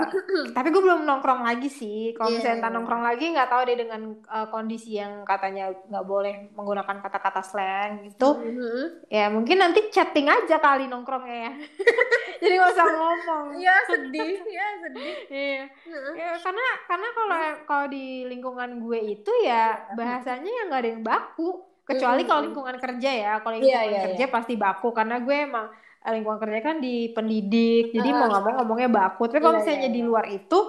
tapi 0.56 0.72
gue 0.72 0.80
belum 0.80 1.04
nongkrong 1.04 1.44
lagi 1.44 1.68
sih. 1.68 2.16
Kalau 2.16 2.32
Iya, 2.32 2.40
misalnya 2.40 2.58
ntar 2.64 2.72
iya. 2.72 2.76
nongkrong 2.80 3.04
lagi 3.04 3.26
nggak 3.36 3.50
tahu 3.52 3.62
deh 3.68 3.76
dengan 3.76 4.02
eh, 4.16 4.48
kondisi 4.48 4.96
yang 4.96 5.28
katanya 5.28 5.76
nggak 5.92 6.06
boleh 6.08 6.56
menggunakan 6.56 7.04
kata-kata 7.04 7.44
slang 7.44 8.08
gitu. 8.08 8.40
Mhm. 8.40 9.12
Ya 9.12 9.28
mungkin 9.28 9.60
nanti 9.60 9.92
chatting 9.92 10.32
aja 10.32 10.64
kali 10.64 10.88
nongkrongnya 10.88 11.36
ya. 11.36 11.52
Jadi 12.40 12.54
nggak 12.56 12.72
usah 12.72 12.88
ngomong. 12.88 13.46
Iya 13.62 13.76
sedih, 13.86 14.36
ya 14.48 14.68
sedih. 14.82 15.14
Iya. 15.28 15.64
Heeh. 15.68 16.14
Ya, 16.16 16.30
karena 16.40 16.66
karena 16.88 17.08
kalau 17.12 17.38
kalau 17.64 17.86
di 17.88 18.06
lingkungan 18.26 18.70
gue 18.80 19.00
itu 19.14 19.32
ya 19.44 19.92
bahasanya 19.94 20.48
yang 20.48 20.66
nggak 20.72 20.82
ada 20.82 20.92
yang 20.96 21.04
baku. 21.04 21.50
Kecuali 21.84 22.22
kalau 22.24 22.42
lingkungan 22.46 22.78
kerja 22.78 23.10
ya. 23.10 23.34
Kalau 23.42 23.56
Iya, 23.58 23.62
lingkungan 23.62 23.90
iya, 23.90 24.02
kerja 24.14 24.26
pasti 24.30 24.54
baku 24.56 24.94
karena 24.94 25.20
gue 25.20 25.36
emang 25.36 25.68
eh, 26.00 26.12
lingkungan 26.14 26.40
kerja 26.40 26.60
kan 26.62 26.76
di 26.78 27.12
pendidik. 27.12 27.92
Jadi 27.92 28.10
mau 28.14 28.30
mau 28.30 28.54
ngomongnya 28.62 28.88
baku. 28.88 29.28
Tapi 29.28 29.42
kalau 29.42 29.58
Iya, 29.58 29.60
misalnya 29.60 29.82
iya, 29.84 29.96
di 29.98 30.02
iya. 30.02 30.08
luar 30.08 30.26
itu 30.30 30.60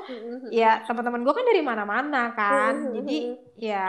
ya 0.51 0.71
teman-teman 0.83 1.21
gue 1.23 1.35
kan 1.37 1.45
dari 1.45 1.63
mana-mana 1.63 2.23
kan 2.33 2.75
jadi 2.91 3.19
ya 3.55 3.89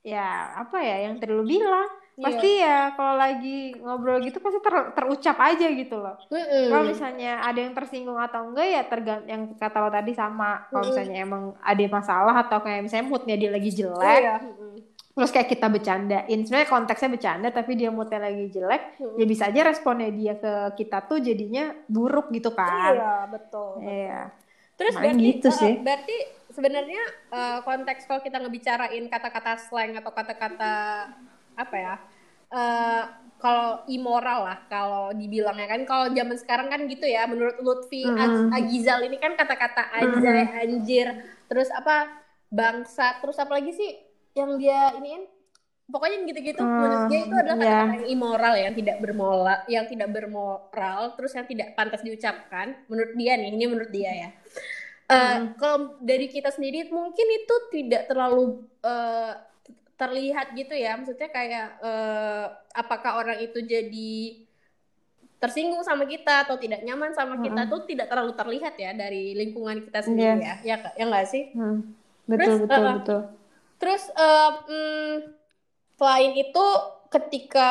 ya 0.00 0.28
apa 0.60 0.76
ya 0.78 1.08
yang 1.08 1.16
tadi 1.16 1.32
lu 1.32 1.42
bilang 1.42 1.88
Pasti 2.14 2.62
ya 2.62 2.94
kalau 2.94 3.18
lagi 3.18 3.74
ngobrol 3.74 4.22
gitu 4.22 4.38
pasti 4.38 4.62
ter- 4.62 4.94
terucap 4.94 5.34
aja 5.36 5.66
gitu 5.66 5.98
loh 5.98 6.14
Mhm. 6.30 6.70
kalau 6.70 6.84
misalnya 6.86 7.42
ada 7.42 7.58
yang 7.58 7.74
tersinggung 7.74 8.14
atau 8.16 8.46
enggak 8.46 8.66
ya 8.66 8.82
tergantung 8.84 9.26
yang 9.26 9.42
kata 9.52 9.76
lo 9.78 9.90
tadi 9.90 10.14
sama 10.14 10.62
kalau 10.68 10.86
Mhm. 10.86 10.88
misalnya 10.88 11.16
emang 11.20 11.42
ada 11.58 11.82
masalah 11.90 12.34
atau 12.38 12.58
kayak 12.60 12.86
misalnya 12.86 13.06
moodnya 13.08 13.34
dia 13.34 13.50
lagi 13.50 13.70
jelek 13.72 14.22
Iya. 14.22 14.36
Mhm. 14.38 14.70
terus 15.10 15.30
kayak 15.30 15.48
kita 15.48 15.66
bercandain 15.66 16.38
sebenarnya 16.40 16.70
konteksnya 16.70 17.10
bercanda 17.10 17.48
tapi 17.50 17.72
dia 17.74 17.90
moodnya 17.90 18.20
lagi 18.20 18.46
jelek 18.48 18.82
Mhm. 18.94 19.18
ya 19.18 19.24
bisa 19.24 19.42
aja 19.46 19.60
responnya 19.64 20.10
dia 20.10 20.34
ke 20.34 20.52
kita 20.76 20.98
tuh 21.04 21.18
jadinya 21.18 21.74
buruk 21.86 22.30
gitu 22.30 22.50
kan 22.50 22.94
Iya, 22.94 23.14
betul. 23.26 23.82
iya 23.82 24.30
Terus 24.74 24.98
Main 24.98 25.14
berarti 25.14 25.22
gitu 25.24 25.48
eh, 25.48 25.54
sih. 25.54 25.74
berarti 25.78 26.16
sebenarnya 26.50 27.02
eh, 27.30 27.58
konteks 27.62 28.06
kalau 28.06 28.18
kita 28.20 28.38
ngebicarain 28.38 29.06
kata-kata 29.06 29.54
slang 29.56 29.94
atau 29.94 30.10
kata-kata 30.10 30.74
apa 31.56 31.76
ya? 31.76 31.94
eh, 32.54 33.02
kalau 33.42 33.84
immoral 33.92 34.40
lah 34.48 34.58
kalau 34.72 35.12
dibilangnya 35.12 35.66
kan 35.68 35.80
kalau 35.84 36.06
zaman 36.16 36.36
sekarang 36.40 36.68
kan 36.72 36.80
gitu 36.88 37.04
ya 37.04 37.26
menurut 37.28 37.56
Lutfi. 37.60 38.14
Az- 38.16 38.46
Agizal 38.54 39.04
ini 39.06 39.16
kan 39.20 39.36
kata-kata 39.36 39.92
anjay, 39.92 40.48
anjir, 40.64 41.06
terus 41.50 41.68
apa 41.74 42.08
bangsa, 42.48 43.18
terus 43.20 43.36
apa 43.42 43.52
lagi 43.58 43.72
sih 43.74 43.90
yang 44.38 44.56
dia 44.60 44.94
iniin 44.98 45.26
pokoknya 45.92 46.14
yang 46.20 46.26
gitu-gitu 46.32 46.62
Hmm, 46.62 46.74
menurut 46.80 47.02
dia 47.10 47.18
itu 47.28 47.34
adalah 47.36 47.58
iya. 47.58 47.68
kata-kata 47.68 47.92
yang 48.00 48.08
immoral 48.08 48.54
yang 48.56 48.72
tidak 48.72 48.96
bermoral 49.04 49.58
yang 49.68 49.84
tidak 49.84 50.08
bermoral 50.16 51.00
terus 51.16 51.32
yang 51.36 51.44
tidak 51.44 51.76
pantas 51.76 52.00
diucapkan 52.00 52.72
menurut 52.88 53.12
dia 53.20 53.36
nih 53.36 53.48
ini 53.52 53.64
menurut 53.68 53.92
dia 53.92 54.12
ya 54.12 54.30
Eh, 55.04 55.38
kalau 55.60 56.00
dari 56.00 56.32
kita 56.32 56.48
sendiri 56.48 56.88
mungkin 56.88 57.28
itu 57.28 57.54
tidak 57.68 58.08
terlalu 58.08 58.64
eh, 58.80 59.32
terlihat 60.04 60.52
gitu 60.52 60.76
ya. 60.76 61.00
Maksudnya 61.00 61.32
kayak 61.32 61.66
eh, 61.80 62.44
apakah 62.76 63.24
orang 63.24 63.40
itu 63.40 63.64
jadi 63.64 64.44
tersinggung 65.40 65.84
sama 65.84 66.08
kita 66.08 66.48
atau 66.48 66.56
tidak 66.56 66.80
nyaman 66.84 67.12
sama 67.12 67.36
kita 67.44 67.68
tuh 67.68 67.84
tidak 67.84 68.08
terlalu 68.08 68.32
terlihat 68.32 68.80
ya 68.80 68.96
dari 68.96 69.36
lingkungan 69.36 69.84
kita 69.84 70.00
sendiri 70.04 70.40
ya. 70.40 70.56
Ya 70.64 70.76
ya 70.96 71.04
nggak 71.04 71.26
sih? 71.28 71.52
Hmm, 71.52 71.92
betul 72.24 72.40
Terus, 72.40 72.56
betul 72.64 72.80
uh, 72.84 72.94
betul. 72.96 73.20
Terus 73.76 74.02
eh, 74.12 74.52
mm, 74.68 75.14
selain 76.00 76.32
itu 76.32 76.66
ketika 77.12 77.70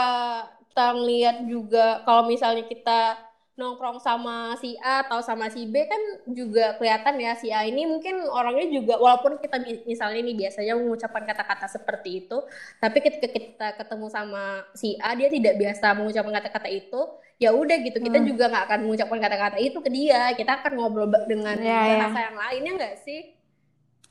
kita 0.69 0.85
ngeliat 0.93 1.37
juga 1.45 2.01
kalau 2.05 2.25
misalnya 2.29 2.65
kita 2.65 3.17
nongkrong 3.53 4.01
sama 4.01 4.57
si 4.57 4.74
A 4.81 5.05
atau 5.05 5.22
sama 5.22 5.45
si 5.53 5.69
B 5.69 5.86
kan 5.86 6.01
juga 6.25 6.74
kelihatan 6.81 7.22
ya 7.22 7.38
si 7.38 7.53
A 7.53 7.62
ini 7.69 7.86
mungkin 7.86 8.25
orangnya 8.25 8.65
juga 8.74 8.98
walaupun 8.98 9.38
kita 9.38 9.62
mi- 9.62 9.86
misalnya 9.86 10.25
nih 10.25 10.36
biasanya 10.41 10.74
mengucapkan 10.74 11.22
kata-kata 11.22 11.69
seperti 11.69 12.25
itu 12.25 12.38
tapi 12.81 12.98
ketika 13.05 13.27
kita 13.29 13.67
ketemu 13.77 14.07
sama 14.10 14.65
si 14.74 14.98
A 14.98 15.13
dia 15.13 15.29
tidak 15.29 15.53
biasa 15.62 15.93
mengucapkan 15.93 16.33
kata-kata 16.33 16.69
itu 16.74 17.01
ya 17.38 17.53
udah 17.53 17.77
gitu 17.86 17.98
kita 18.01 18.17
Hmm. 18.22 18.29
juga 18.29 18.43
nggak 18.50 18.63
akan 18.69 18.79
mengucapkan 18.89 19.19
kata-kata 19.22 19.57
itu 19.62 19.77
ke 19.86 19.89
dia 19.93 20.33
kita 20.33 20.51
akan 20.57 20.72
ngobrol 20.74 21.07
dengan 21.29 21.57
Ya, 21.62 21.77
ya. 21.86 21.98
bahasa 22.01 22.19
yang 22.25 22.38
lainnya 22.38 22.72
nggak 22.81 22.95
sih? 23.05 23.22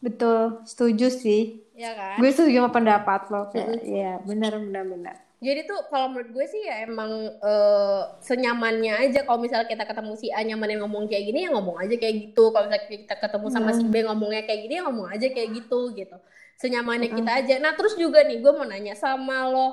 Betul 0.03 0.67
setuju 0.67 1.07
sih. 1.15 1.63
Ya 1.79 1.95
kan? 1.95 2.19
Gue 2.19 2.31
setuju 2.35 2.59
sama 2.63 2.71
pendapat 2.75 3.21
lo 3.31 3.49
kayak 3.55 3.81
iya 3.87 4.19
benar 4.23 4.59
benar 4.59 4.85
benar 4.87 5.17
Jadi 5.43 5.67
tuh 5.67 5.75
kalau 5.91 6.07
menurut 6.07 6.31
gue 6.31 6.47
sih 6.47 6.63
ya 6.63 6.87
emang 6.87 7.11
eh, 7.43 8.03
senyamannya 8.23 8.95
aja 9.03 9.27
kalau 9.27 9.43
misalnya 9.43 9.67
kita 9.67 9.83
ketemu 9.83 10.13
si 10.15 10.31
A 10.31 10.39
nyaman 10.41 10.71
yang 10.71 10.81
ngomong 10.87 11.11
kayak 11.11 11.25
gini 11.27 11.39
ya 11.43 11.51
ngomong 11.51 11.83
aja 11.83 11.95
kayak 11.99 12.15
gitu. 12.23 12.55
Kalau 12.55 12.71
misalnya 12.71 12.87
kita 12.87 13.15
ketemu 13.19 13.47
sama 13.51 13.71
si 13.75 13.83
B 13.83 13.95
ngomongnya 14.03 14.47
kayak 14.47 14.61
gini 14.63 14.75
ya 14.79 14.83
ngomong 14.87 15.11
aja 15.11 15.27
kayak 15.27 15.51
gitu 15.51 15.81
gitu. 15.93 16.17
Senyamannya 16.55 17.11
kita 17.11 17.33
aja. 17.43 17.55
Nah 17.59 17.75
terus 17.75 17.99
juga 17.99 18.23
nih 18.23 18.39
gue 18.39 18.53
mau 18.55 18.63
nanya 18.63 18.95
sama 18.95 19.51
lo 19.51 19.67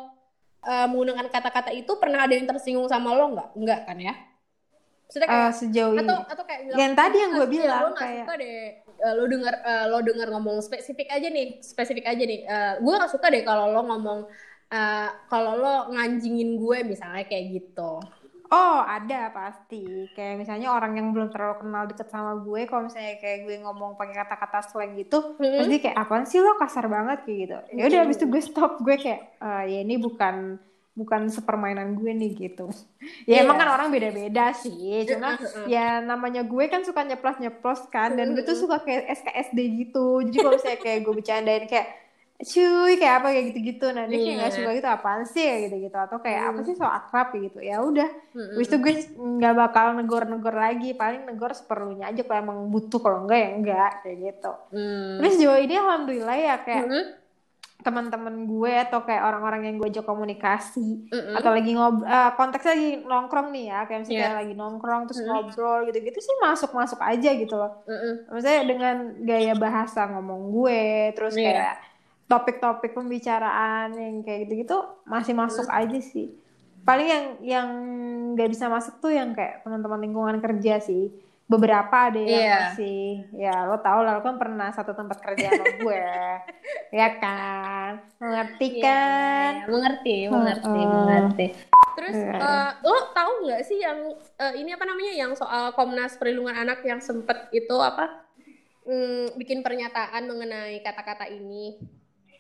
eh, 0.60 0.88
menggunakan 0.90 1.30
kata-kata 1.30 1.70
itu 1.72 1.92
pernah 1.96 2.26
ada 2.26 2.34
yang 2.34 2.50
tersinggung 2.50 2.90
sama 2.90 3.14
lo 3.14 3.30
nggak? 3.38 3.50
Enggak 3.54 3.80
kan 3.86 3.98
ya? 4.02 4.14
Maksudnya 5.06 5.26
kayak 5.26 5.46
Eh, 5.46 5.54
sejauh 5.56 5.94
ini 5.94 6.06
atau 6.06 6.18
atau 6.22 6.44
kayak 6.46 6.62
bilang, 6.66 6.78
Yang 6.78 6.94
tadi 6.94 7.18
yang 7.18 7.32
"Lo 7.32 7.38
gue 7.38 7.48
bilang, 7.50 7.82
lo 7.82 7.90
kayak- 7.94 8.26
suka 8.26 8.34
deh 8.38 8.58
eh, 9.00 9.14
lo 9.16 9.24
denger 9.26 9.54
eh, 9.64 9.86
lo 9.88 9.98
denger 10.02 10.28
ngomong 10.30 10.58
spesifik 10.62 11.08
aja 11.10 11.28
nih 11.30 11.48
spesifik 11.62 12.06
aja 12.06 12.24
nih 12.26 12.40
Eh, 12.44 12.74
gue 12.78 12.94
nggak 12.94 13.10
suka 13.10 13.28
deh 13.30 13.42
kalau 13.42 13.74
lo 13.74 13.82
ngomong 13.86 14.20
eh, 14.70 15.10
kalau 15.26 15.54
lo 15.56 15.76
nganjingin 15.90 16.56
gue 16.56 16.78
misalnya 16.84 17.24
kayak 17.24 17.46
gitu. 17.52 18.00
Oh 18.50 18.80
ada 18.82 19.30
pasti. 19.30 20.10
Kayak 20.10 20.42
misalnya 20.42 20.74
orang 20.74 20.98
yang 20.98 21.14
belum 21.14 21.30
terlalu 21.30 21.62
kenal 21.62 21.86
deket 21.86 22.10
sama 22.10 22.34
gue 22.36 22.66
kalau 22.66 22.86
misalnya 22.86 23.18
kayak 23.18 23.46
gue 23.46 23.56
ngomong 23.60 23.94
pakai 23.94 24.16
kata-kata 24.18 24.60
slang 24.64 24.98
gitu 24.98 25.38
Mhm. 25.38 25.58
pasti 25.60 25.78
kayak 25.80 25.96
apaan 25.96 26.26
sih 26.26 26.42
lo? 26.42 26.58
Kasar 26.58 26.86
banget 26.86 27.22
kayak 27.24 27.38
gitu. 27.40 27.58
Ya 27.78 27.84
udah 27.86 28.00
habis 28.02 28.18
itu 28.18 28.26
gue 28.26 28.42
stop. 28.42 28.82
Gue 28.82 28.98
kayak 28.98 29.38
"Eh, 29.38 29.64
ya 29.68 29.80
ini 29.80 29.98
bukan 29.98 30.58
bukan 30.92 31.30
sepermainan 31.30 31.94
gue 31.94 32.12
nih 32.12 32.32
gitu. 32.36 32.74
Ya 33.24 33.40
Iya. 33.40 33.46
emang 33.46 33.56
kan 33.56 33.70
orang 33.70 33.88
beda-beda 33.88 34.52
sih 34.52 35.06
cuma 35.08 35.38
ya 35.64 36.02
namanya 36.02 36.42
gue 36.42 36.66
kan 36.68 36.82
suka 36.82 37.06
nyeplos-nyeplos 37.06 37.88
kan 37.88 38.18
dan 38.18 38.34
gue 38.34 38.44
tuh 38.44 38.58
suka 38.58 38.82
kayak 38.82 39.08
SKSD 39.14 39.58
gitu. 39.80 40.26
Jadi 40.26 40.36
kalau 40.36 40.58
misalnya 40.58 40.80
kayak 40.80 41.00
gue 41.00 41.14
bercandain 41.16 41.66
kayak 41.66 41.88
cuy 42.40 42.96
kayak 42.96 43.16
apa 43.20 43.28
kayak 43.30 43.46
gitu-gitu 43.52 43.86
nah 43.90 44.04
dia 44.04 44.16
kayak 44.16 44.36
nggak 44.38 44.48
Iya. 44.48 44.58
suka 44.58 44.72
gitu 44.72 44.88
apaan 44.88 45.24
sih 45.24 45.44
kayak 45.44 45.62
gitu-gitu 45.68 45.98
atau 46.00 46.18
kayak 46.18 46.42
apa 46.48 46.60
sih 46.64 46.74
so 46.74 46.88
akrab 46.88 47.28
kayak 47.30 47.44
gitu 47.48 47.60
ya 47.60 47.78
udah 47.80 48.10
Mm-mm. 48.32 48.56
Habis 48.56 48.68
itu 48.68 48.78
gue 48.80 48.94
nggak 49.14 49.56
bakal 49.58 49.86
negor-negor 49.94 50.56
lagi 50.56 50.90
paling 50.94 51.28
negor 51.28 51.52
seperlunya 51.52 52.08
aja 52.08 52.24
kalau 52.24 52.40
emang 52.40 52.60
butuh 52.68 52.96
kalau 52.98 53.28
enggak 53.28 53.40
ya 53.40 53.50
enggak 53.52 53.92
kayak 54.02 54.18
gitu 54.26 54.52
Hmm. 54.72 55.20
terus 55.20 55.32
sejauh 55.36 55.60
ini 55.60 55.76
alhamdulillah 55.76 56.38
ya 56.38 56.56
kayak 56.60 56.86
Mhm. 56.86 57.04
teman-teman 57.80 58.44
gue 58.46 58.74
atau 58.78 59.00
kayak 59.02 59.24
orang-orang 59.24 59.62
yang 59.64 59.76
gue 59.76 59.88
ajak 59.90 60.04
komunikasi 60.04 61.08
Mm-mm. 61.08 61.32
atau 61.34 61.48
lagi 61.50 61.72
ngob 61.72 62.04
eh, 62.04 62.32
konteksnya 62.36 62.72
lagi 62.72 62.90
nongkrong 63.02 63.48
nih 63.50 63.66
ya 63.68 63.80
kayak 63.84 64.00
misalnya 64.00 64.20
kayak 64.22 64.38
lagi 64.38 64.54
nongkrong 64.54 65.02
terus 65.08 65.20
Mm. 65.20 65.28
ngobrol 65.30 65.80
gitu-gitu 65.88 66.20
sih 66.20 66.36
masuk-masuk 66.40 67.00
aja 67.00 67.30
gitu 67.34 67.56
loh 67.56 67.84
Mm-mm. 67.84 68.14
maksudnya 68.28 68.60
dengan 68.64 68.96
gaya 69.22 69.54
bahasa 69.56 70.08
ngomong 70.08 70.52
gue 70.52 70.82
terus 71.16 71.36
Iya. 71.36 71.44
kayak 71.46 71.76
topik-topik 72.30 72.94
pembicaraan 72.94 73.90
yang 73.92 74.22
kayak 74.22 74.46
gitu-gitu 74.46 74.78
masih 75.04 75.34
masuk 75.34 75.66
Hmm. 75.66 75.80
aja 75.82 76.00
sih 76.00 76.30
paling 76.80 77.08
yang 77.10 77.26
yang 77.44 77.68
nggak 78.32 78.50
bisa 78.50 78.70
masuk 78.70 79.02
tuh 79.02 79.12
yang 79.12 79.34
kayak 79.34 79.62
teman-teman 79.62 80.00
lingkungan 80.00 80.38
kerja 80.40 80.80
sih 80.80 81.10
beberapa 81.44 82.14
ada 82.14 82.22
yang 82.22 82.30
Iya. 82.46 82.56
masih 82.70 83.02
ya 83.34 83.66
lo 83.66 83.82
tau 83.82 84.06
lah 84.06 84.16
lo 84.16 84.22
kan 84.22 84.38
pernah 84.38 84.70
satu 84.70 84.94
tempat 84.94 85.18
kerja 85.18 85.50
sama 85.50 85.66
gue 85.76 86.06
ya 87.02 87.10
kan 87.18 87.92
mengerti 88.22 88.68
Iya, 88.72 88.84
kan 88.86 89.52
iya, 89.52 89.66
mengerti, 89.68 90.16
mengerti, 90.30 90.70
Heeh. 90.78 90.88
mengerti. 90.88 91.46
Terus 91.98 92.16
Iya. 92.16 92.38
eh, 92.38 92.70
lo 92.86 92.98
tahu 93.12 93.32
nggak 93.44 93.62
sih 93.66 93.82
yang 93.82 93.98
eh, 94.38 94.54
ini 94.56 94.72
apa 94.72 94.86
namanya 94.86 95.14
yang 95.18 95.32
soal 95.34 95.74
Komnas 95.74 96.16
Perlindungan 96.16 96.54
Anak 96.56 96.86
yang 96.86 97.02
sempet 97.02 97.50
itu 97.52 97.76
apa 97.76 98.30
mm, 98.86 99.36
bikin 99.36 99.60
pernyataan 99.60 100.24
mengenai 100.24 100.80
kata-kata 100.80 101.28
ini? 101.28 101.82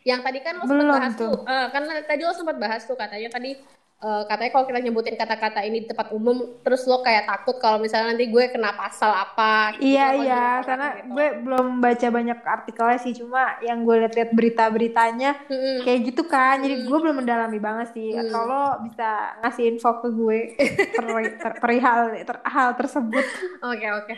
Yang 0.09 0.21
tadi 0.25 0.39
kan 0.41 0.53
lo 0.55 0.63
sempat 0.63 0.73
Belum 0.73 0.95
bahas 0.95 1.13
tuh. 1.13 1.29
tuh, 1.29 1.39
eh, 1.45 1.65
kan 1.69 1.81
tadi 2.03 2.21
lo 2.21 2.33
sempat 2.33 2.57
bahas 2.57 2.81
tuh 2.83 2.97
katanya 2.97 3.29
tadi 3.29 3.51
eh, 3.99 4.23
katanya 4.25 4.51
kalau 4.51 4.65
kita 4.65 4.79
nyebutin 4.79 5.15
kata-kata 5.15 5.59
ini 5.61 5.83
di 5.83 5.87
tempat 5.87 6.07
umum, 6.09 6.37
terus 6.63 6.87
lo 6.87 7.03
kayak 7.03 7.27
takut 7.27 7.59
kalau 7.59 7.77
misalnya 7.77 8.09
nanti 8.09 8.25
gue 8.25 8.43
kena 8.47 8.71
pasal 8.73 9.11
apa? 9.11 9.75
gitu. 9.75 9.91
Iya 9.91 10.07
iya 10.17 10.43
karena 10.63 10.87
gitu. 10.95 11.11
gue 11.11 11.27
belum 11.43 11.67
baca 11.77 12.07
banyak 12.09 12.39
artikelnya 12.39 12.97
sih 12.97 13.13
cuma 13.13 13.43
yang 13.59 13.83
gue 13.83 13.95
lihat-lihat 13.99 14.31
berita-beritanya 14.31 15.29
Mm-mm. 15.45 15.83
kayak 15.83 15.99
gitu 16.07 16.23
kan 16.25 16.59
jadi 16.59 16.87
gue 16.87 16.97
belum 16.97 17.15
mendalami 17.19 17.59
banget 17.59 17.87
sih 17.91 18.15
Hmm. 18.15 18.23
atau 18.23 18.41
lo 18.47 18.63
bisa 18.81 19.09
ngasih 19.43 19.63
info 19.67 19.91
ke 19.99 20.07
gue 20.09 20.39
per- 20.95 21.35
ter- 21.43 21.57
perihal 21.59 21.99
ter- 22.23 22.43
hal 22.47 22.69
tersebut 22.73 23.25
Oke 23.61 23.87
oke. 23.91 24.13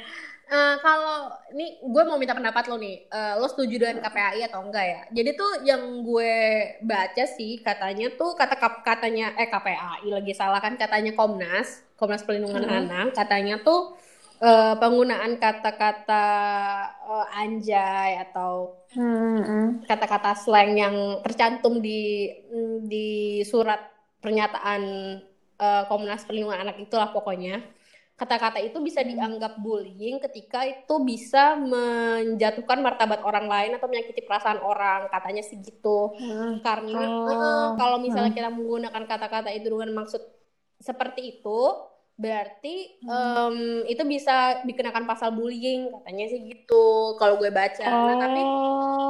Uh, 0.52 0.76
kalau 0.84 1.32
ini 1.56 1.80
gue 1.80 2.04
mau 2.04 2.20
minta 2.20 2.36
pendapat 2.36 2.68
lo 2.68 2.76
nih, 2.76 3.08
uh, 3.08 3.40
lo 3.40 3.48
setuju 3.48 3.88
dengan 3.88 4.04
KPAI 4.04 4.52
atau 4.52 4.60
enggak 4.68 4.84
ya? 4.84 5.02
Jadi 5.16 5.30
tuh 5.40 5.52
yang 5.64 6.04
gue 6.04 6.36
baca 6.84 7.24
sih 7.24 7.64
katanya 7.64 8.12
tuh 8.20 8.36
kata 8.36 8.60
katanya 8.84 9.32
eh 9.40 9.48
KPAI 9.48 10.12
lagi 10.12 10.36
salah 10.36 10.60
kan 10.60 10.76
katanya 10.76 11.16
Komnas, 11.16 11.88
Komnas 11.96 12.28
Perlindungan 12.28 12.68
hmm. 12.68 12.78
Anak 12.84 13.08
katanya 13.16 13.64
tuh 13.64 13.96
uh, 14.44 14.76
penggunaan 14.76 15.40
kata-kata 15.40 16.26
uh, 17.00 17.40
anjay 17.40 18.20
atau 18.20 18.76
hmm. 18.92 19.88
kata-kata 19.88 20.36
slang 20.36 20.76
yang 20.76 21.24
tercantum 21.24 21.80
di 21.80 22.28
di 22.92 23.40
surat 23.48 23.80
pernyataan 24.20 24.82
uh, 25.64 25.88
Komnas 25.88 26.28
Perlindungan 26.28 26.68
Anak 26.68 26.76
itulah 26.84 27.08
pokoknya 27.16 27.64
kata-kata 28.22 28.62
itu 28.62 28.78
bisa 28.86 29.02
hmm. 29.02 29.10
dianggap 29.18 29.58
bullying 29.58 30.22
ketika 30.22 30.62
itu 30.62 30.96
bisa 31.02 31.58
menjatuhkan 31.58 32.78
martabat 32.86 33.26
orang 33.26 33.50
lain 33.50 33.74
atau 33.74 33.90
menyakiti 33.90 34.22
perasaan 34.22 34.62
orang 34.62 35.10
katanya 35.10 35.42
sih 35.42 35.58
gitu 35.58 36.14
hmm. 36.22 36.62
karena 36.62 37.02
oh. 37.02 37.26
uh, 37.26 37.68
kalau 37.82 37.98
misalnya 37.98 38.30
hmm. 38.30 38.38
kita 38.38 38.50
menggunakan 38.54 39.04
kata-kata 39.10 39.50
itu 39.50 39.74
dengan 39.74 40.06
maksud 40.06 40.22
seperti 40.78 41.42
itu 41.42 41.62
berarti 42.14 43.02
hmm. 43.02 43.10
um, 43.10 43.58
itu 43.90 44.06
bisa 44.06 44.62
dikenakan 44.70 45.10
pasal 45.10 45.34
bullying 45.34 45.90
katanya 45.90 46.26
sih 46.30 46.46
gitu 46.46 47.18
kalau 47.18 47.42
gue 47.42 47.50
baca 47.50 47.90
oh. 47.90 48.06
nah 48.06 48.16
tapi 48.22 48.42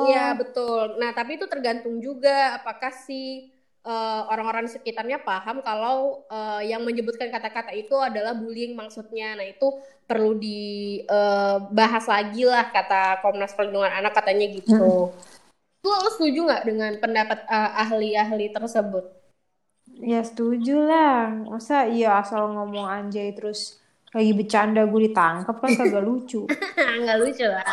ya 0.08 0.32
betul 0.40 0.96
nah 1.04 1.12
tapi 1.12 1.36
itu 1.36 1.52
tergantung 1.52 2.00
juga 2.00 2.64
apakah 2.64 2.96
si 2.96 3.51
uh, 3.86 4.22
orang-orang 4.30 4.70
di 4.70 4.72
sekitarnya 4.78 5.22
paham 5.26 5.62
kalau 5.66 6.26
uh, 6.30 6.62
yang 6.62 6.86
menyebutkan 6.86 7.30
kata-kata 7.34 7.74
itu 7.74 7.94
adalah 7.98 8.38
bullying 8.38 8.78
maksudnya. 8.78 9.38
Nah, 9.38 9.46
itu 9.46 9.78
perlu 10.06 10.38
dibahas 10.38 12.06
uh, 12.08 12.12
lagi 12.12 12.44
lah 12.46 12.70
kata 12.70 13.22
Komnas 13.26 13.54
Perlindungan 13.58 13.94
Anak 13.94 14.14
katanya 14.18 14.46
gitu. 14.50 15.12
Hmm. 15.12 15.40
Lo, 15.82 15.98
setuju 16.14 16.46
nggak 16.46 16.64
dengan 16.68 16.92
pendapat 17.02 17.42
uh, 17.50 17.72
ahli-ahli 17.82 18.54
tersebut? 18.54 19.06
Ya 20.02 20.22
setuju 20.22 20.86
lah. 20.86 21.34
Masa 21.34 21.90
iya 21.90 22.22
asal 22.22 22.54
ngomong 22.54 22.86
anjay 22.86 23.34
terus 23.34 23.82
lagi 24.12 24.36
bercanda 24.36 24.84
gue 24.84 25.08
ditangkap 25.08 25.56
kan 25.56 25.72
kagak 25.72 26.04
lucu. 26.04 26.44
Nggak 27.02 27.18
lucu 27.24 27.46
lah. 27.48 27.64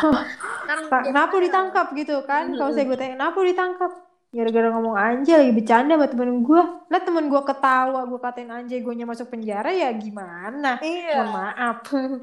kenapa 1.11 1.35
ditangkap 1.35 1.91
gitu 1.99 2.23
kan? 2.23 2.55
Kalau 2.55 2.71
saya 2.71 2.87
gue 2.87 2.95
tanya, 2.95 3.19
kenapa 3.19 3.39
ditangkap? 3.43 3.91
Gara-gara 4.29 4.69
ngomong 4.69 4.93
anjay 4.93 5.41
lagi 5.41 5.53
bercanda 5.57 5.97
sama 5.97 6.05
temen 6.05 6.45
gue 6.45 6.61
lah 6.85 7.01
temen 7.01 7.25
gue 7.33 7.41
ketawa 7.41 8.05
gue 8.05 8.19
katain 8.21 8.53
anjay 8.53 8.77
gue 8.77 8.93
masuk 9.01 9.25
penjara 9.33 9.73
ya 9.73 9.89
gimana? 9.89 10.77
Iya. 10.77 11.25
mohon 11.25 11.29
maaf. 11.33 11.77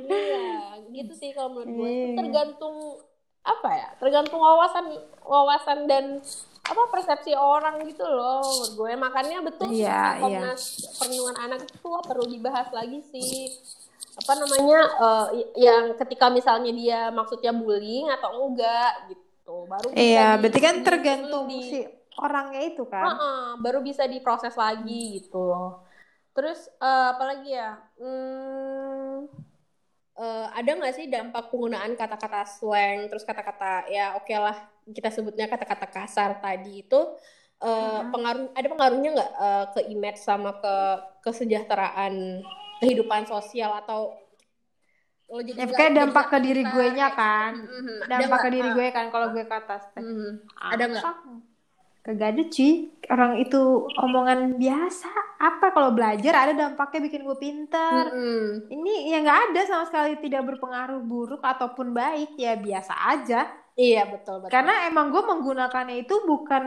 Iya 0.06 0.66
gitu 0.96 1.12
sih 1.18 1.30
kalau 1.36 1.52
menurut 1.52 1.68
gue 1.68 1.90
iya. 1.90 2.16
tergantung 2.16 2.76
apa 3.46 3.68
ya 3.70 3.88
tergantung 4.02 4.40
wawasan 4.42 4.86
wawasan 5.22 5.78
dan 5.86 6.18
apa 6.66 6.82
persepsi 6.90 7.30
orang 7.30 7.78
gitu 7.86 8.02
loh 8.02 8.42
menurut 8.42 8.72
gue 8.74 8.92
makanya 8.98 9.38
betul 9.38 9.70
iya, 9.70 10.18
sih 10.18 10.22
Komnas 10.22 10.62
iya. 10.82 10.88
perlindungan 10.98 11.36
anak 11.38 11.60
itu 11.62 11.88
perlu 12.06 12.24
dibahas 12.26 12.68
lagi 12.74 12.98
sih. 13.06 13.50
Apa 14.16 14.32
namanya 14.32 14.80
uh, 14.96 15.26
yang 15.54 15.92
ketika 16.00 16.32
misalnya 16.32 16.72
dia 16.72 17.00
maksudnya 17.12 17.52
bullying 17.52 18.08
atau 18.08 18.48
enggak 18.48 19.12
gitu. 19.12 19.68
Baru 19.70 19.94
iya 19.94 20.34
berarti 20.40 20.58
kan 20.58 20.82
tergantung 20.82 21.46
di, 21.46 21.60
si 21.70 21.80
orangnya 22.20 22.62
itu 22.64 22.84
kan. 22.88 23.04
Uh 23.04 23.12
-uh, 23.12 23.44
baru 23.60 23.84
bisa 23.84 24.04
diproses 24.08 24.56
lagi 24.56 25.20
gitu. 25.22 25.40
Loh 25.40 25.86
terus 26.36 26.68
uh, 26.84 27.16
apalagi 27.16 27.56
ya? 27.56 27.80
Hmm, 27.96 29.24
uh, 30.20 30.46
ada 30.52 30.70
nggak 30.76 30.94
sih 31.00 31.08
dampak 31.08 31.48
penggunaan 31.48 31.96
kata-kata 31.96 32.44
slang? 32.44 33.08
Terus 33.08 33.24
kata-kata 33.24 33.88
ya 33.88 34.20
oke 34.20 34.28
okay 34.28 34.36
lah 34.36 34.56
kita 34.84 35.08
sebutnya 35.08 35.48
kata-kata 35.48 35.88
kasar 35.88 36.36
tadi 36.44 36.84
itu 36.84 37.00
uh, 37.64 38.04
hmm. 38.04 38.12
pengaruh 38.12 38.46
ada 38.52 38.68
pengaruhnya 38.68 39.10
nggak 39.16 39.32
uh, 39.40 39.64
ke 39.72 39.80
image 39.88 40.20
sama 40.20 40.60
ke 40.60 40.76
kesejahteraan 41.24 42.44
kehidupan 42.84 43.24
sosial 43.24 43.72
atau 43.80 44.12
lo 45.26 45.42
jadi 45.42 45.58
ya, 45.58 45.66
kayak 45.74 45.94
dampak 45.98 46.30
ke 46.30 46.38
diri 46.38 46.62
gue 46.62 46.86
nya 46.94 47.10
kan. 47.10 47.58
Mm-hmm. 47.58 47.98
dampak 48.06 48.46
ke 48.46 48.48
diri 48.54 48.68
gue 48.70 48.86
kan 48.94 49.10
kalau 49.10 49.34
gue 49.34 49.42
ke 49.42 49.56
atas 49.58 49.82
mm-hmm. 49.98 50.30
ada 50.54 50.84
nggak 50.86 51.02
Kagak 52.06 52.38
ada 52.38 52.42
cuy. 52.46 52.72
Orang 53.10 53.32
itu 53.42 53.60
omongan 53.98 54.54
biasa. 54.62 55.10
Apa 55.42 55.74
kalau 55.74 55.90
belajar 55.90 56.38
ada 56.38 56.54
dampaknya 56.54 57.10
bikin 57.10 57.26
gue 57.26 57.38
pinter. 57.42 58.14
Mm-hmm. 58.14 58.70
ini 58.70 59.10
ya 59.10 59.18
nggak 59.26 59.40
ada 59.50 59.60
sama 59.66 59.84
sekali 59.90 60.14
tidak 60.22 60.46
berpengaruh 60.54 61.02
buruk 61.02 61.42
ataupun 61.42 61.90
baik. 61.90 62.38
Ya 62.38 62.54
biasa 62.54 62.94
aja. 62.94 63.50
Iya 63.74 64.06
betul 64.06 64.40
betul. 64.40 64.54
Karena 64.54 64.86
emang 64.86 65.10
gue 65.10 65.20
menggunakannya 65.20 66.06
itu 66.06 66.14
bukan 66.24 66.64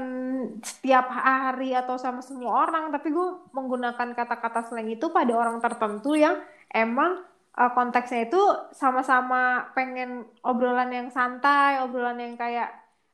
setiap 0.60 1.08
hari 1.08 1.72
atau 1.72 1.96
sama 1.96 2.20
semua 2.20 2.68
orang 2.68 2.92
tapi 2.92 3.10
gue 3.10 3.28
menggunakan 3.56 4.12
kata-kata 4.14 4.68
slang 4.68 4.92
itu 4.92 5.08
pada 5.10 5.34
orang 5.34 5.58
tertentu 5.64 6.20
yang 6.20 6.36
emang 6.70 7.24
uh, 7.58 7.72
konteksnya 7.74 8.30
itu 8.30 8.42
sama-sama 8.76 9.72
pengen 9.74 10.28
obrolan 10.46 10.92
yang 10.94 11.08
santai, 11.10 11.82
obrolan 11.82 12.20
yang 12.22 12.36
kayak 12.38 12.70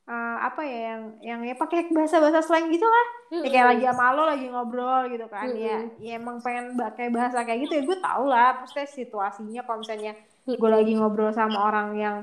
uh, 0.06 0.38
apa 0.41 0.62
ya 0.65 0.80
yang 0.94 1.02
yang 1.22 1.39
ya 1.46 1.56
pakai 1.58 1.89
bahasa-bahasa 1.89 2.46
slang 2.46 2.70
gitu 2.70 2.86
lah. 2.86 3.06
Mm-hmm. 3.30 3.44
Ya 3.46 3.50
kayak 3.52 3.68
lagi 3.76 3.84
sama 3.89 4.13
lo 4.13 4.24
lagi 4.26 4.46
ngobrol 4.50 5.02
gitu 5.12 5.26
kan. 5.30 5.48
Mm-hmm. 5.50 5.65
Ya, 5.65 5.78
ya 6.02 6.12
emang 6.18 6.38
pengen 6.41 6.78
pakai 6.78 7.10
bahasa 7.10 7.41
kayak 7.41 7.60
gitu 7.68 7.74
ya 7.78 7.84
gue 7.86 7.98
tau 8.00 8.24
lah 8.30 8.62
pasti 8.63 9.06
situasinya 9.06 9.62
kalau 9.65 9.82
misalnya 9.82 10.13
mm-hmm. 10.13 10.58
gue 10.58 10.70
lagi 10.70 10.94
ngobrol 10.98 11.32
sama 11.34 11.58
orang 11.60 11.88
yang 11.98 12.15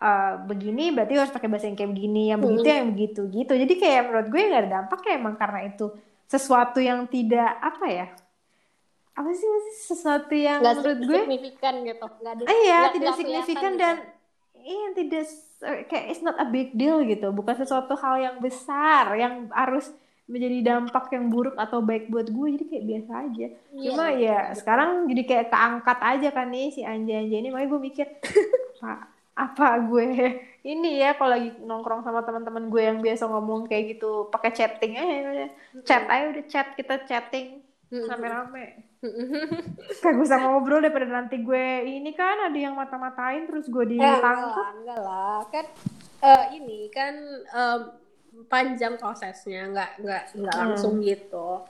uh, 0.00 0.32
begini 0.46 0.94
berarti 0.94 1.12
harus 1.18 1.34
pakai 1.34 1.48
bahasa 1.50 1.66
yang 1.68 1.78
kayak 1.78 1.92
begini, 1.92 2.22
yang 2.30 2.40
begitu 2.40 2.62
mm-hmm. 2.62 2.78
yang 2.80 2.90
begitu 2.94 3.20
gitu. 3.30 3.52
Jadi 3.54 3.74
kayak 3.78 4.02
menurut 4.08 4.28
gue 4.30 4.40
nggak 4.40 4.62
ada 4.62 4.70
dampak 4.82 5.00
ya 5.06 5.12
emang 5.18 5.34
karena 5.34 5.60
itu 5.66 5.86
sesuatu 6.26 6.82
yang 6.82 7.06
tidak 7.06 7.54
apa 7.62 7.86
ya 7.86 8.08
apa 9.16 9.32
sih 9.32 9.48
sesuatu 9.80 10.36
yang 10.36 10.60
gak 10.60 10.76
menurut 10.76 11.00
gue 11.08 11.20
signifikan 11.24 11.74
gitu 11.88 12.04
nggak 12.20 12.32
ada 12.36 12.42
ah, 12.44 12.56
iya 12.60 12.80
gak, 12.84 12.92
tidak 13.00 13.08
gak 13.08 13.18
signifikan 13.24 13.72
gitu. 13.72 13.80
Iya 14.66 14.88
tidak 14.98 15.24
kayak 15.86 16.06
it's 16.10 16.22
not 16.26 16.36
a 16.42 16.46
big 16.50 16.74
deal 16.74 17.00
gitu. 17.06 17.30
Bukan 17.30 17.54
sesuatu 17.54 17.94
hal 17.94 18.18
yang 18.18 18.36
besar 18.42 19.14
yang 19.14 19.46
harus 19.54 19.94
menjadi 20.26 20.58
dampak 20.74 21.06
yang 21.14 21.30
buruk 21.30 21.54
atau 21.54 21.78
baik 21.78 22.10
buat 22.10 22.26
gue. 22.26 22.46
Jadi 22.58 22.64
kayak 22.66 22.86
biasa 22.90 23.12
aja. 23.30 23.46
Yeah, 23.70 23.84
cuma 23.94 24.04
ya 24.10 24.38
betul. 24.50 24.56
sekarang 24.58 24.90
jadi 25.06 25.22
kayak 25.22 25.46
keangkat 25.54 25.98
aja 26.02 26.28
kan 26.34 26.46
nih 26.50 26.66
si 26.74 26.80
Anja 26.82 27.14
Anja 27.22 27.36
ini. 27.38 27.48
Makanya 27.54 27.70
gue 27.70 27.80
mikir 27.80 28.06
apa 28.82 29.08
apa 29.36 29.84
gue 29.84 30.08
ini 30.72 31.04
ya 31.04 31.12
kalau 31.14 31.36
lagi 31.36 31.52
nongkrong 31.60 32.02
sama 32.02 32.24
teman-teman 32.24 32.72
gue 32.72 32.82
yang 32.82 32.98
biasa 33.04 33.28
ngomong 33.28 33.68
kayak 33.68 33.96
gitu 33.96 34.32
pakai 34.32 34.50
chatting 34.56 34.96
aja 34.96 35.52
chat 35.84 36.08
aja 36.08 36.24
udah 36.32 36.44
chat 36.48 36.66
kita 36.72 37.04
chatting 37.04 37.60
rame-rame 37.90 38.96
Kayak 40.02 40.14
gue 40.18 40.28
sama 40.28 40.46
ngobrol 40.56 40.82
daripada 40.82 41.06
nanti 41.06 41.38
gue 41.38 41.86
ini 41.86 42.10
kan 42.16 42.50
ada 42.50 42.58
yang 42.58 42.74
mata-matain 42.74 43.46
terus 43.46 43.68
gue 43.70 43.96
ditangkap. 43.96 44.24
Eh, 44.24 44.34
enggak 44.34 44.50
lah, 44.50 44.70
enggak 44.74 45.00
lah. 45.02 45.38
Kan 45.52 45.66
uh, 46.22 46.44
ini 46.54 46.90
kan 46.90 47.14
um, 47.54 47.80
panjang 48.50 48.94
prosesnya, 48.98 49.70
enggak 49.70 49.90
enggak 50.00 50.24
enggak 50.34 50.54
hmm. 50.54 50.62
langsung 50.66 50.94
gitu. 51.00 51.62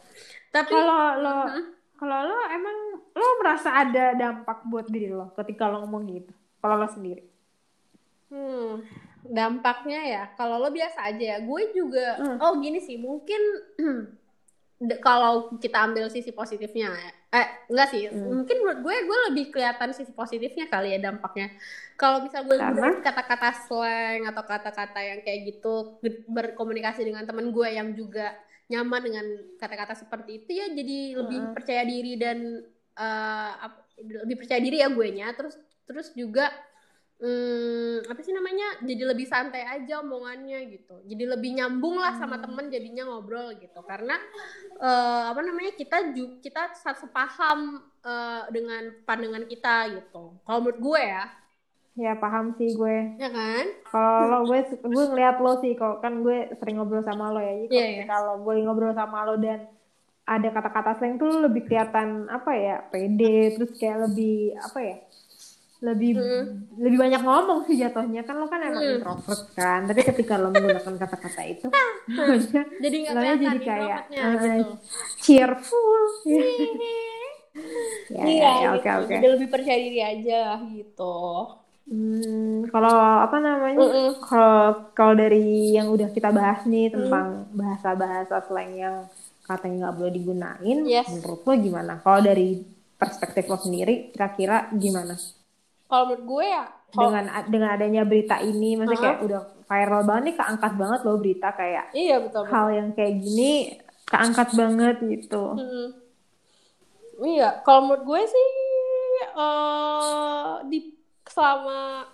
Tapi 0.51 0.73
kalau 0.73 1.21
lo 1.21 1.37
uh-huh. 1.45 1.65
kalau 1.97 2.19
lo 2.25 2.39
emang 2.49 2.79
lo 3.13 3.27
merasa 3.43 3.69
ada 3.77 4.17
dampak 4.17 4.65
buat 4.67 4.87
diri 4.89 5.13
lo 5.13 5.33
ketika 5.37 5.69
lo 5.69 5.85
ngomong 5.85 6.03
gitu. 6.09 6.33
Kalau 6.63 6.75
lo 6.81 6.89
sendiri. 6.89 7.25
Hmm, 8.27 8.83
dampaknya 9.23 10.01
ya 10.03 10.23
kalau 10.35 10.59
lo 10.59 10.73
biasa 10.73 11.13
aja 11.13 11.37
ya. 11.37 11.39
Gue 11.45 11.71
juga 11.77 12.17
hmm. 12.17 12.39
oh 12.41 12.53
gini 12.59 12.81
sih, 12.81 12.97
mungkin 12.97 13.43
kalau 15.01 15.57
kita 15.57 15.89
ambil 15.89 16.13
sisi 16.13 16.37
positifnya 16.37 16.93
ya. 16.93 17.11
eh 17.33 17.47
enggak 17.73 17.89
sih 17.97 18.03
hmm. 18.13 18.29
mungkin 18.29 18.57
menurut 18.61 18.81
gue 18.85 18.97
gue 19.09 19.19
lebih 19.33 19.45
kelihatan 19.49 19.97
sisi 19.97 20.13
positifnya 20.13 20.69
kali 20.69 20.93
ya 20.93 21.01
dampaknya 21.01 21.49
kalau 21.97 22.21
bisa 22.21 22.45
gue 22.45 22.61
kata-kata 23.01 23.57
slang 23.65 24.29
atau 24.29 24.45
kata-kata 24.45 25.01
yang 25.01 25.21
kayak 25.25 25.49
gitu 25.49 25.97
berkomunikasi 26.29 27.09
dengan 27.09 27.25
teman 27.25 27.57
gue 27.57 27.69
yang 27.73 27.97
juga 27.97 28.37
nyaman 28.69 29.01
dengan 29.01 29.27
kata-kata 29.57 29.97
seperti 29.97 30.45
itu 30.45 30.51
ya 30.61 30.67
jadi 30.69 30.99
lebih 31.25 31.39
hmm. 31.41 31.55
percaya 31.57 31.83
diri 31.89 32.13
dan 32.21 32.39
uh, 33.01 33.53
lebih 33.97 34.45
percaya 34.45 34.61
diri 34.61 34.85
ya 34.85 34.93
gue 34.93 35.09
nya 35.09 35.33
terus 35.33 35.57
terus 35.89 36.13
juga 36.13 36.53
hmm, 37.21 38.09
apa 38.09 38.21
sih 38.21 38.33
namanya? 38.33 38.81
Jadi 38.85 39.03
lebih 39.05 39.27
santai 39.29 39.65
aja 39.65 40.01
omongannya 40.05 40.69
gitu. 40.73 41.01
Jadi 41.05 41.25
lebih 41.25 41.57
nyambung 41.57 41.97
lah 41.97 42.17
sama 42.17 42.37
hmm. 42.37 42.45
temen 42.45 42.67
jadinya 42.73 43.03
ngobrol 43.09 43.57
gitu. 43.57 43.81
Karena 43.85 44.17
uh, 44.81 45.33
apa 45.33 45.41
namanya 45.41 45.73
kita 45.77 46.13
juga 46.13 46.41
kita 46.43 46.63
sepaham 46.97 47.81
uh, 48.05 48.49
dengan 48.53 48.93
pandangan 49.09 49.45
kita 49.49 50.01
gitu. 50.01 50.37
Kalau 50.45 50.59
menurut 50.61 50.81
gue 50.81 51.03
ya. 51.03 51.25
Ya 51.97 52.13
paham 52.13 52.53
sih 52.61 52.77
gue. 52.77 52.97
Ya 53.17 53.33
kan? 53.33 53.65
Kalau 53.89 54.21
lo 54.29 54.39
gue 54.53 54.61
gue 54.69 55.05
ngeliat 55.09 55.41
lo 55.41 55.57
sih 55.65 55.73
kok 55.73 56.05
kan 56.05 56.21
gue 56.21 56.53
sering 56.61 56.77
ngobrol 56.77 57.01
sama 57.01 57.33
lo 57.33 57.41
ya. 57.41 57.65
Jadi 57.65 57.73
yeah, 57.73 57.89
yeah. 58.05 58.07
kalau 58.09 58.45
gue 58.45 58.61
ngobrol 58.61 58.93
sama 58.93 59.25
lo 59.25 59.41
dan 59.41 59.65
ada 60.27 60.49
kata-kata 60.51 60.99
slang 60.99 61.23
tuh 61.23 61.39
lebih 61.39 61.71
kelihatan 61.71 62.27
apa 62.27 62.51
ya 62.51 62.83
pede 62.91 63.55
terus 63.55 63.71
kayak 63.79 64.11
lebih 64.11 64.59
apa 64.59 64.79
ya 64.83 64.97
lebih 65.87 66.13
Mm. 66.13 66.45
lebih 66.77 66.99
banyak 66.99 67.23
ngomong 67.23 67.63
sih 67.65 67.77
jatuhnya 67.77 68.21
kan 68.21 68.35
lo 68.35 68.47
kan 68.47 68.59
emang 68.61 68.83
Mm. 68.83 68.95
introvert 68.99 69.43
kan 69.53 69.87
tapi 69.87 70.03
ketika 70.03 70.35
lo 70.35 70.51
menggunakan 70.51 70.95
kata-kata 70.97 71.43
itu 71.45 71.67
namanya 72.11 72.59
Jadi 72.77 72.97
nggak 72.99 73.39
jadi 73.39 73.59
kayak 73.61 74.01
uh, 74.11 74.35
gitu. 74.35 74.73
cheerful 75.21 76.01
ya 76.25 76.43
ya, 78.11 78.23
Iya, 78.23 78.51
ya, 78.59 78.69
oke 78.73 78.83
gitu. 78.83 79.01
oke 79.01 79.15
Jadi 79.15 79.27
lebih 79.31 79.49
percaya 79.49 79.79
diri 79.79 80.01
aja 80.03 80.41
gitu. 80.69 81.17
Hmm, 81.87 82.67
kalau 82.67 82.91
apa 83.23 83.37
namanya 83.39 83.79
kalau 84.19 84.59
kalau 84.91 85.15
dari 85.15 85.71
yang 85.73 85.87
udah 85.87 86.11
kita 86.11 86.29
bahas 86.31 86.67
nih 86.67 86.91
Mm. 86.91 86.95
tentang 86.99 87.27
bahasa-bahasa 87.53 88.43
slang 88.43 88.75
yang 88.75 88.97
katanya 89.41 89.87
nggak 89.87 89.97
boleh 89.97 90.13
digunain 90.13 90.79
Yes. 90.83 91.07
menurut 91.09 91.41
lo 91.41 91.55
gimana 91.55 92.03
kalau 92.03 92.19
dari 92.21 92.59
perspektif 92.93 93.47
lo 93.47 93.55
sendiri 93.57 94.11
kira-kira 94.11 94.67
gimana 94.73 95.15
Kalau 95.87 96.05
menurut 96.11 96.25
gue 96.27 96.45
ya, 96.51 96.65
kalau- 96.91 97.11
dengan 97.13 97.25
dengan 97.47 97.69
adanya 97.75 98.03
berita 98.03 98.37
ini 98.43 98.75
maksudnya 98.75 99.01
kayak 99.03 99.19
udah 99.23 99.41
viral 99.67 100.03
banget 100.07 100.23
nih 100.31 100.37
keangkat 100.39 100.73
banget 100.79 101.01
loh 101.03 101.17
berita 101.19 101.49
kayak 101.53 101.85
iya 101.93 102.17
betul. 102.23 102.43
betul. 102.47 102.53
hal 102.55 102.67
yang 102.71 102.89
kayak 102.95 103.15
gini 103.19 103.53
keangkat 104.07 104.49
banget 104.55 104.97
gitu 105.03 105.43
Mm-mm. 105.59 105.87
Iya, 107.17 107.65
kalau 107.65 107.81
menurut 107.89 108.05
gue 108.05 108.21
sih 108.29 108.49
eh 109.35 110.53
di 110.69 110.79
selama 111.25 112.05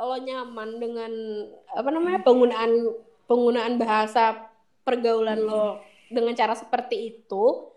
lo 0.00 0.16
nyaman 0.16 0.80
dengan 0.80 1.12
apa 1.68 1.88
namanya 1.92 2.24
penggunaan 2.24 2.72
penggunaan 3.28 3.76
bahasa 3.76 4.48
pergaulan 4.80 5.44
lo 5.44 5.76
dengan 6.08 6.32
cara 6.32 6.56
seperti 6.56 6.96
itu, 7.14 7.68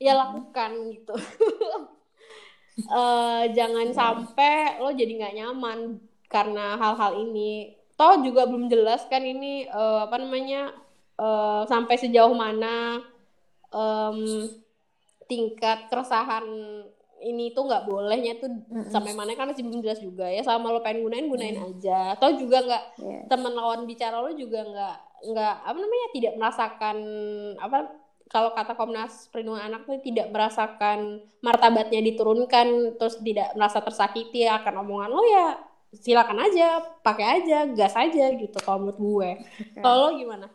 ya 0.00 0.16
lakukan 0.16 0.72
gitu. 0.90 1.14
Eh, 2.82 3.44
jangan 3.50 3.88
sampai 3.90 4.54
lo 4.78 4.90
jadi 4.90 5.10
nggak 5.10 5.36
nyaman 5.36 5.78
karena 6.26 6.74
hal-hal 6.74 7.20
ini. 7.20 7.72
Toh 7.94 8.20
juga 8.20 8.44
belum 8.44 8.66
jelas 8.66 9.04
kan 9.06 9.20
ini 9.20 9.64
eh, 9.64 9.98
apa 10.00 10.16
namanya 10.16 10.72
eh, 11.14 11.62
sampai 11.64 11.96
sejauh 11.96 12.32
mana 12.32 13.02
em, 13.68 14.18
tingkat 15.26 15.86
keresahan 15.86 16.42
ini 17.20 17.52
tuh 17.52 17.68
nggak 17.68 17.84
bolehnya 17.84 18.32
tuh 18.34 18.48
sampai 18.88 19.12
mana 19.12 19.36
kan 19.36 19.44
masih 19.46 19.60
belum 19.60 19.84
jelas 19.84 20.00
juga 20.00 20.24
ya 20.24 20.40
sama 20.40 20.72
lo 20.72 20.80
pengen 20.80 21.04
gunain 21.04 21.28
gunain 21.28 21.52
aja 21.60 22.16
atau 22.16 22.32
juga 22.32 22.64
nggak 22.64 22.84
Iya. 22.96 23.20
teman 23.28 23.52
lawan 23.52 23.84
bicara 23.84 24.18
lo 24.18 24.32
juga 24.32 24.64
nggak 24.64 24.96
nggak 25.28 25.54
apa 25.60 25.76
namanya 25.76 26.06
tidak 26.10 26.32
merasakan 26.34 26.96
apa 27.60 27.78
kalau 28.32 28.50
kata 28.56 28.72
Komnas 28.78 29.26
Perlindungan 29.30 29.64
Anak 29.68 29.82
tuh 29.88 29.98
tidak 30.06 30.26
merasakan 30.34 30.98
martabatnya 31.46 32.00
diturunkan 32.08 32.66
terus 32.98 33.16
tidak 33.26 33.48
merasa 33.58 33.78
tersakiti 33.86 34.46
akan 34.46 34.74
omongan 34.86 35.10
lo 35.16 35.22
ya 35.26 35.46
silakan 36.04 36.38
aja 36.46 36.66
pakai 37.06 37.26
aja 37.42 37.56
gas 37.78 37.94
aja 37.98 38.24
gitu 38.42 38.58
kalau 38.62 38.78
menurut 38.86 38.98
gue 39.02 39.30
kalau 39.82 39.96
lo 40.06 40.10
gimana 40.20 40.46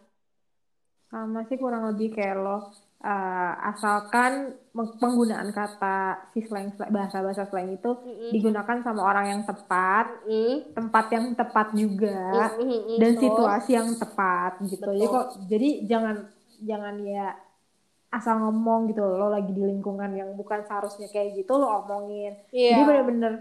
sama 1.12 1.40
sih 1.48 1.58
kurang 1.62 1.84
lebih 1.94 2.08
kayak 2.16 2.36
lo 2.44 2.58
eh, 3.06 3.52
asalkan 3.72 4.58
penggunaan 5.02 5.50
kata 5.54 5.98
si 6.34 6.40
slang 6.48 6.74
bahasa-bahasa 6.76 7.44
slang 7.48 7.70
itu 7.78 7.92
Mm-mm. 8.04 8.32
digunakan 8.34 8.78
sama 8.82 9.02
orang 9.06 9.26
yang 9.32 9.42
tepat, 9.46 10.06
Mm, 10.26 10.56
tempat 10.74 11.06
yang 11.14 11.26
tepat 11.38 11.68
juga, 11.78 12.58
mm, 12.58 12.66
mm, 12.66 12.80
mm, 12.90 12.98
dan 13.00 13.12
betul. 13.14 13.22
situasi 13.24 13.72
yang 13.78 13.90
tepat 13.96 14.52
gitu. 14.66 14.84
Jadi 14.90 15.06
Betul. 15.06 15.14
kok 15.14 15.28
jadi 15.48 15.70
jangan 15.86 16.16
jangan 16.66 16.96
ya 17.06 17.28
asal 18.16 18.40
ngomong 18.40 18.88
gitu 18.88 19.04
lo 19.04 19.28
lagi 19.28 19.52
di 19.52 19.60
lingkungan 19.62 20.08
yang 20.10 20.32
bukan 20.34 20.64
seharusnya 20.64 21.08
kayak 21.08 21.36
gitu 21.36 21.54
lo 21.54 21.84
omongin. 21.84 22.40
Iya. 22.50 22.72
Jadi 22.72 22.82
bener-bener 22.86 23.34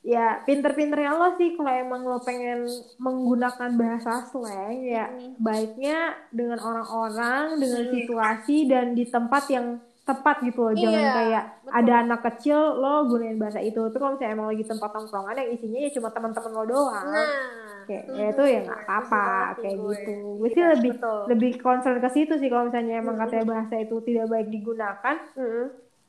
ya 0.00 0.40
pinter-pinternya 0.42 1.12
lo 1.12 1.34
sih 1.34 1.52
kalau 1.52 1.70
emang 1.70 2.02
lo 2.02 2.18
pengen 2.20 2.66
menggunakan 2.98 3.70
bahasa 3.74 4.24
slang 4.24 4.78
ya 4.80 5.06
Mm. 5.06 5.38
baiknya 5.38 5.98
dengan 6.30 6.58
orang-orang, 6.58 7.56
dengan 7.56 7.82
Hmm. 7.84 7.92
situasi 7.92 8.66
dan 8.66 8.92
di 8.92 9.04
tempat 9.04 9.46
yang 9.48 9.78
tepat 10.02 10.40
gitu 10.40 10.64
loh. 10.64 10.72
Jangan 10.72 10.88
Iya, 10.98 11.12
kayak 11.12 11.44
betul. 11.60 11.72
ada 11.76 11.92
anak 12.00 12.20
kecil 12.24 12.56
lo 12.74 13.04
gunain 13.04 13.36
bahasa 13.36 13.60
itu. 13.60 13.76
Tapi 13.76 13.96
kalau 13.96 14.16
misalnya 14.16 14.32
emang 14.32 14.48
lagi 14.48 14.64
tempat 14.64 14.88
tongkrongan 14.88 15.36
yang 15.36 15.50
isinya 15.52 15.78
ya 15.78 15.90
cuma 15.92 16.08
teman-teman 16.08 16.50
lo 16.50 16.64
doang. 16.64 17.06
Nah, 17.06 17.28
kayak 17.88 18.04
setuju 18.04 18.20
ya 18.20 18.28
itu 18.28 18.42
ya 18.44 18.60
sih, 18.60 18.66
nggak 18.66 18.80
apa-apa 18.84 19.24
sih 19.24 19.60
kayak 19.62 19.76
gue. 19.78 19.90
gitu. 19.96 20.16
Gue 20.36 20.48
sih 20.48 20.62
Iya, 20.62 20.70
lebih 20.76 20.92
betul. 20.94 21.20
lebih 21.26 21.52
concern 21.58 21.98
ke 21.98 22.08
situ 22.12 22.32
sih 22.36 22.48
kalau 22.48 22.64
misalnya 22.68 22.94
emang 22.96 23.16
Hmm. 23.16 23.22
katanya 23.24 23.46
bahasa 23.48 23.74
itu 23.78 23.96
tidak 24.04 24.26
baik 24.28 24.48
digunakan. 24.48 25.16
Mm-mm. 25.34 25.66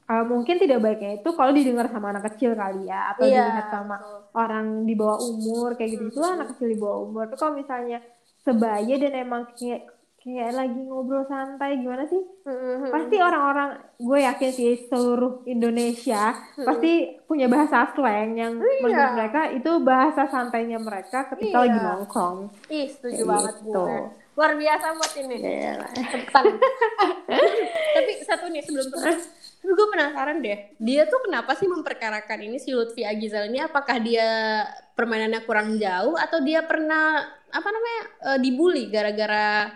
Uh, 0.10 0.26
mungkin 0.26 0.58
tidak 0.58 0.82
baiknya 0.82 1.22
itu 1.22 1.30
kalau 1.32 1.54
didengar 1.54 1.86
sama 1.86 2.10
anak 2.10 2.34
kecil 2.34 2.58
kali 2.58 2.90
ya 2.90 3.14
atau 3.14 3.24
Iya, 3.24 3.46
dilihat 3.46 3.68
sama 3.70 3.96
betul. 3.96 4.20
orang 4.34 4.66
di 4.84 4.94
bawah 4.98 5.20
umur 5.22 5.70
kayak 5.78 5.90
gitu 5.94 6.04
gitu 6.10 6.20
anak 6.26 6.48
kecil 6.52 6.68
di 6.68 6.78
bawah 6.82 7.00
umur. 7.06 7.24
Tapi 7.30 7.38
kalau 7.38 7.54
misalnya 7.54 7.98
sebaya 8.42 8.96
dan 8.98 9.14
emang 9.16 9.42
kayak 9.54 9.86
kayak 10.20 10.52
lagi 10.52 10.80
ngobrol 10.82 11.24
santai 11.24 11.80
gimana 11.80 12.04
sih? 12.04 12.20
Mm-mm. 12.44 12.88
Pasti 12.88 13.16
orang-orang 13.18 13.70
gue 13.96 14.20
yakin 14.20 14.52
sih 14.52 14.72
seluruh 14.86 15.44
Indonesia 15.46 16.36
pasti 16.58 16.92
punya 17.24 17.48
bahasa 17.48 17.88
slang 17.90 18.34
yang 18.34 18.54
menurut 18.58 19.12
mereka 19.16 19.48
itu 19.48 19.72
bahasa 19.80 20.26
santainya 20.26 20.76
mereka 20.76 21.28
ketika 21.30 21.56
Iya. 21.56 21.64
lagi 21.64 21.80
nongkrong. 21.80 22.38
Ih, 22.68 22.88
setuju 22.88 23.16
Kayak 23.16 23.30
banget 23.30 23.56
gitu. 23.62 23.80
gue. 23.80 24.00
Luar 24.36 24.54
biasa 24.56 24.86
buat 24.94 25.14
ini. 25.16 25.36
Iya. 25.38 25.74
Tentang. 25.90 26.46
Tapi 27.96 28.12
satu 28.24 28.46
nih 28.48 28.64
sebelum 28.64 28.88
terus. 28.90 29.22
Tapi 29.60 29.72
gue 29.72 29.88
penasaran 29.90 30.40
deh. 30.40 30.60
Dia 30.78 31.04
tuh 31.06 31.20
kenapa 31.22 31.52
sih 31.54 31.68
memperkarakan 31.68 32.40
ini 32.42 32.58
si 32.58 32.72
Lutfi 32.72 33.04
Agizal 33.04 33.48
ini? 33.48 33.60
Apakah 33.60 34.00
dia 34.00 34.64
permainannya 34.96 35.44
kurang 35.44 35.76
jauh 35.76 36.16
atau 36.16 36.40
dia 36.40 36.64
pernah 36.64 37.20
apa 37.50 37.68
namanya 37.68 38.02
eh, 38.26 38.40
dibully 38.40 38.88
gara-gara 38.88 39.68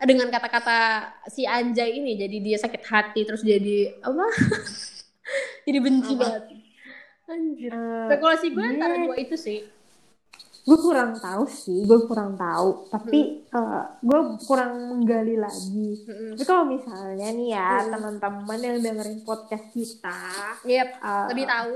dengan 0.00 0.28
kata-kata 0.28 0.78
si 1.26 1.42
Anjay 1.42 1.96
ini 1.96 2.14
jadi 2.14 2.36
dia 2.38 2.56
sakit 2.56 2.82
hati 2.82 3.20
terus 3.22 3.42
jadi 3.42 3.98
apa? 3.98 4.26
jadi 5.66 5.78
benci 5.78 6.14
banget. 6.14 6.44
Anjir. 7.26 7.70
Eh, 7.70 8.06
Spekulasi 8.08 8.46
gue 8.50 8.64
antara 8.64 8.94
dia- 8.94 9.04
dua 9.04 9.16
itu 9.16 9.34
sih. 9.34 9.60
gue 10.62 10.76
kurang 10.76 11.16
tahu 11.16 11.48
sih, 11.48 11.80
gue 11.82 12.04
kurang 12.04 12.36
tahu. 12.36 12.86
Tapi 12.88 13.20
eh, 13.42 13.82
gue 13.98 14.18
kurang 14.44 14.72
menggali 14.86 15.34
lagi. 15.34 16.04
Mm-mm. 16.04 16.36
Tapi 16.36 16.44
kalau 16.44 16.64
misalnya 16.68 17.28
nih 17.30 17.48
ya 17.50 17.68
Hmm. 17.78 17.88
teman-teman 17.90 18.58
yang 18.58 18.76
dengerin 18.78 19.20
podcast 19.22 19.64
kita 19.72 20.20
Yep, 20.62 20.88
eh, 21.00 21.26
lebih 21.32 21.46
tahu. 21.46 21.72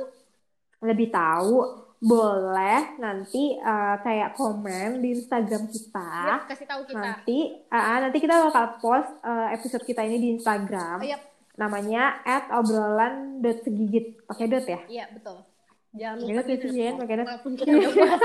lebih 0.83 1.09
tahu, 1.09 1.57
boleh 2.03 2.99
nanti 2.99 3.55
eh, 3.55 3.97
kayak 4.03 4.35
komen 4.35 4.99
di 4.99 5.15
Instagram 5.15 5.71
kita. 5.71 6.11
Yep, 6.27 6.43
kasih 6.51 6.67
tahu 6.67 6.83
kita. 6.91 6.99
Nanti, 6.99 7.39
ah, 7.71 8.03
nanti 8.03 8.19
kita 8.19 8.35
bakal 8.51 8.65
post 8.83 9.11
eh, 9.23 9.49
episode 9.55 9.87
kita 9.87 10.03
ini 10.03 10.19
di 10.19 10.29
Instagram. 10.35 10.99
Yep, 10.99 11.23
Namanya 11.63 12.19
@obrolan.segigit. 12.59 14.27
Pakai 14.27 14.51
dot 14.51 14.67
ya? 14.67 14.81
iya 14.91 15.05
betul. 15.15 15.47
Jangan 15.93 16.17
dot 16.19 16.47
ya 16.47 16.57
sih, 16.57 16.71
Jen? 16.73 16.95
Pakai 16.97 17.17
dot. 17.17 17.27
Walaupun 17.29 17.53
kita 17.53 17.71
udah 17.71 17.91
buat. 17.93 18.21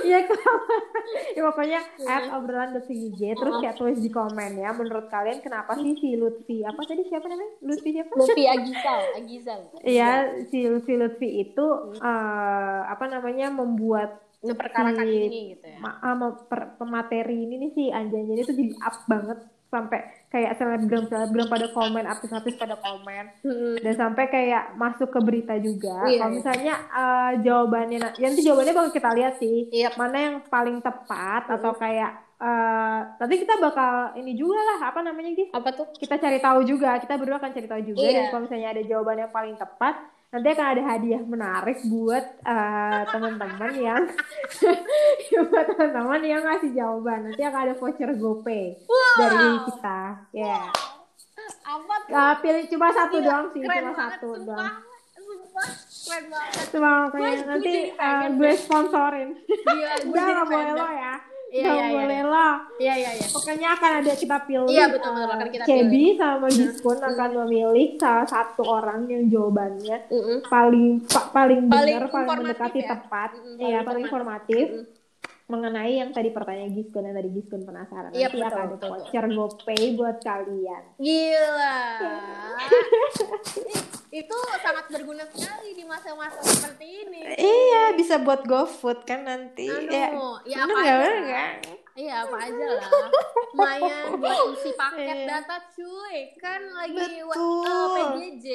Iya, 0.00 0.18
ya 1.36 1.42
pokoknya 1.44 1.80
@obrolan.segigit. 2.32 3.36
Terus 3.36 3.54
kayak 3.60 3.76
tulis 3.76 3.98
di 3.98 4.08
komen 4.08 4.56
ya. 4.56 4.72
Menurut 4.72 5.06
kalian 5.06 5.38
kenapa 5.38 5.76
sih 5.76 5.92
si 5.94 6.16
Lutfi? 6.16 6.64
Apa 6.64 6.80
tadi 6.82 7.04
siapa 7.04 7.28
namanya? 7.28 7.60
Lutfi 7.60 7.90
siapa? 7.90 8.12
Lutfi 8.16 8.44
Agizal, 8.44 9.00
Agizal. 9.14 9.60
Iya, 9.82 10.10
si 10.48 10.64
Lutfi 10.64 10.94
Lutfi 10.96 11.28
itu 11.42 11.66
eh, 11.94 12.80
apa 12.82 13.04
namanya 13.06 13.52
membuat 13.52 14.24
Memperkarakan 14.40 15.04
Si- 15.04 15.20
ini 15.20 15.40
gitu 15.52 15.68
ya. 15.68 15.76
ma- 15.76 16.00
ah, 16.00 16.16
pemateri 16.72 17.44
ini 17.44 17.60
nih 17.60 17.70
si 17.76 17.84
Anjay 17.92 18.24
ini 18.24 18.40
tuh 18.40 18.56
jadi 18.56 18.72
up 18.80 18.96
banget 19.04 19.38
sampai 19.70 20.00
kayak 20.26 20.52
selebgram 20.54 21.06
selebgram 21.06 21.46
pada 21.46 21.66
komen 21.68 22.04
artis-artis 22.04 22.54
pada 22.54 22.74
komen 22.74 23.24
Hmm. 23.40 23.78
dan 23.78 23.94
sampai 23.94 24.26
kayak 24.26 24.74
masuk 24.74 25.08
ke 25.08 25.20
berita 25.20 25.54
juga 25.56 26.04
Iya, 26.04 26.18
kalau 26.20 26.32
misalnya 26.32 26.74
eh, 26.90 27.32
jawabannya 27.40 27.98
na- 27.98 28.14
ya 28.14 28.26
nanti 28.26 28.42
jawabannya 28.42 28.72
bakal 28.72 28.90
kita 28.90 29.10
lihat 29.12 29.34
sih 29.36 29.70
Iya. 29.70 29.94
mana 29.94 30.16
yang 30.20 30.36
paling 30.44 30.78
tepat 30.78 31.42
Mm-mm. 31.44 31.56
atau 31.56 31.72
kayak 31.72 32.10
eh, 32.36 32.98
nanti 33.16 33.34
kita 33.38 33.54
bakal 33.58 33.92
ini 34.14 34.32
juga 34.32 34.58
lah 34.58 34.80
apa 34.84 35.00
namanya 35.00 35.30
Gis? 35.32 35.50
Apa 35.50 35.70
tuh? 35.70 35.86
kita 35.94 36.16
cari 36.16 36.38
tahu 36.38 36.60
juga 36.64 36.96
kita 36.96 37.14
berdua 37.14 37.36
akan 37.36 37.50
cari 37.50 37.66
tahu 37.66 37.82
juga 37.84 38.00
Iya. 38.00 38.12
dan 38.12 38.24
kalau 38.28 38.42
misalnya 38.44 38.68
ada 38.70 38.82
jawaban 38.82 39.16
yang 39.18 39.30
paling 39.30 39.54
tepat 39.54 39.94
nanti 40.30 40.46
akan 40.48 40.66
ada 40.68 40.82
hadiah 40.88 41.22
menarik 41.22 41.78
buat 41.84 42.24
eh, 42.40 43.02
teman-teman 43.08 43.72
yang 43.76 44.02
buat 45.50 45.66
teman-teman 45.68 46.20
yang 46.22 46.40
ngasih 46.40 46.70
jawaban 46.72 47.18
nanti 47.24 47.42
akan 47.42 47.60
ada 47.60 47.74
voucher 47.74 48.10
GoPay 48.12 48.78
dari 49.12 49.36
kita 49.64 50.00
ya 50.32 50.60
Apa 51.62 51.94
tuh? 52.02 52.12
Eh, 52.12 52.34
pilih 52.40 52.64
cuma 52.68 52.88
satu 52.90 53.16
Gila, 53.16 53.26
doang 53.26 53.46
sih 53.48 53.60
keren 53.60 53.70
cuma 53.72 53.90
banget, 53.90 54.10
satu 54.12 54.26
sumpah. 54.28 54.44
doang 54.46 54.74
Sumpah, 55.20 55.68
keren 56.00 56.24
banget. 56.26 56.66
makanya 56.76 57.44
nanti 57.46 57.72
deh. 57.92 58.28
gue 58.32 58.52
sponsorin 58.56 59.28
Gila, 59.44 59.92
gue 60.02 60.18
jadi 60.28 60.42
boleh 60.42 60.72
lo 60.74 60.88
ya 60.88 61.14
Iya, 61.50 61.66
iya, 61.66 61.82
iya. 61.82 61.98
boleh 61.98 62.22
lah. 62.24 62.54
Iya 62.78 62.94
iya 62.94 63.10
iya. 63.10 63.26
Pokoknya 63.26 63.74
akan 63.74 63.90
ada 63.98 64.12
kita 64.14 64.38
pilih. 64.46 64.70
Iya, 64.70 64.86
betul, 64.86 65.10
betul. 65.10 65.34
Akan 65.34 65.48
kita 65.50 65.64
Cebi 65.66 66.04
sama 66.14 66.46
Giskun 66.46 66.98
akan 67.02 67.30
memilih 67.42 67.88
salah 67.98 68.22
satu 68.22 68.62
orang 68.62 69.10
yang 69.10 69.26
jawabannya 69.26 69.98
Mm-mm. 70.06 70.46
paling 70.46 71.02
pa- 71.02 71.26
paling 71.28 71.66
benar, 71.66 72.06
paling 72.06 72.46
mendekati 72.46 72.80
ya. 72.80 72.94
tepat. 72.94 73.34
Mm-mm, 73.34 73.58
Iya, 73.58 73.82
paling 73.82 73.82
paling 73.82 74.02
informatif. 74.06 74.66
informatif. 74.70 74.99
Mengenai 75.50 75.98
yang 75.98 76.14
tadi 76.14 76.30
pertanyaan 76.30 76.70
Giskun 76.78 77.10
yang 77.10 77.16
tadi 77.18 77.30
Giskun 77.34 77.66
penasaran. 77.66 78.14
Iya, 78.14 78.30
Nanti 78.30 78.38
betul, 78.38 78.46
akan 78.46 78.62
ada 78.62 78.76
voucher 78.86 79.24
GoPay 79.34 79.82
buat 79.98 80.16
kalian. 80.22 80.82
Gila. 81.02 81.78
itu 84.22 84.38
sangat 84.62 84.84
berguna 84.90 85.24
sekali 85.30 85.70
di 85.74 85.84
masa-masa 85.86 86.38
seperti 86.42 86.86
ini. 87.06 87.20
Iya, 87.34 87.98
bisa 87.98 88.22
buat 88.22 88.46
GoFood 88.46 89.02
kan 89.02 89.26
nanti. 89.26 89.66
Aduh, 89.66 89.90
ya, 89.90 90.08
ya 90.46 90.56
bener 90.66 90.70
apa 90.70 90.78
nggak, 90.78 90.86
aja 90.86 91.02
bener 91.02 91.22
lah. 91.26 91.79
Iya 91.98 92.14
apa 92.24 92.36
aja 92.38 92.66
lah. 92.78 92.90
Lumayan 93.50 94.04
buat 94.22 94.38
isi 94.54 94.70
paket 94.78 95.16
Iya. 95.16 95.26
data 95.26 95.56
cuy. 95.74 96.16
Kan 96.38 96.60
lagi 96.72 97.06
W- 97.20 97.34
Betul. 97.34 97.66
eh, 97.66 97.88
PJJ. 97.98 98.46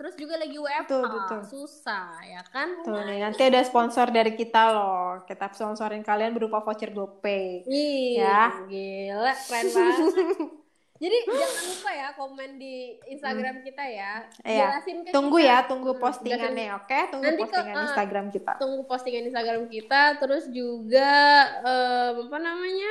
Terus 0.00 0.14
juga 0.16 0.34
lagi 0.40 0.56
WFH. 0.56 0.88
Betul, 0.88 1.04
betul. 1.12 1.40
Susah 1.44 2.08
ya 2.24 2.42
kan? 2.48 2.68
Tuh 2.80 3.00
nih, 3.04 3.18
nanti 3.20 3.42
ada 3.44 3.60
sponsor 3.60 4.06
dari 4.08 4.32
kita 4.32 4.62
loh. 4.72 5.22
Kita 5.28 5.52
sponsorin 5.52 6.00
kalian 6.00 6.32
berupa 6.32 6.64
voucher 6.64 6.88
GoPay. 6.90 7.68
Ih, 7.68 8.16
Ya. 8.16 8.64
gila, 8.64 9.32
keren 9.44 9.66
banget. 9.76 10.04
Jadi 11.00 11.16
jangan 11.24 11.64
lupa 11.66 11.90
ya 11.90 12.08
komen 12.12 12.50
di 12.54 12.74
Instagram 13.08 13.56
kita 13.62 13.80
ya. 13.82 14.12
Iya. 14.42 14.68
Jelasin 14.68 14.96
ke 15.00 15.08
Tunggu 15.10 15.40
kita. 15.40 15.48
ya, 15.48 15.58
tunggu 15.64 15.90
Hmm, 15.90 16.02
postingannya, 16.02 16.66
oke? 16.76 16.98
Tunggu 17.08 17.24
Nanti 17.26 17.40
ke- 17.40 17.44
postingan 17.46 17.72
eh, 17.74 17.84
Instagram 17.86 18.26
kita. 18.28 18.52
tunggu 18.54 18.82
postingan 18.84 19.24
Instagram 19.26 19.62
kita 19.66 20.02
terus 20.16 20.44
juga 20.46 21.10
em, 21.58 22.14
apa 22.22 22.38
namanya 22.38 22.90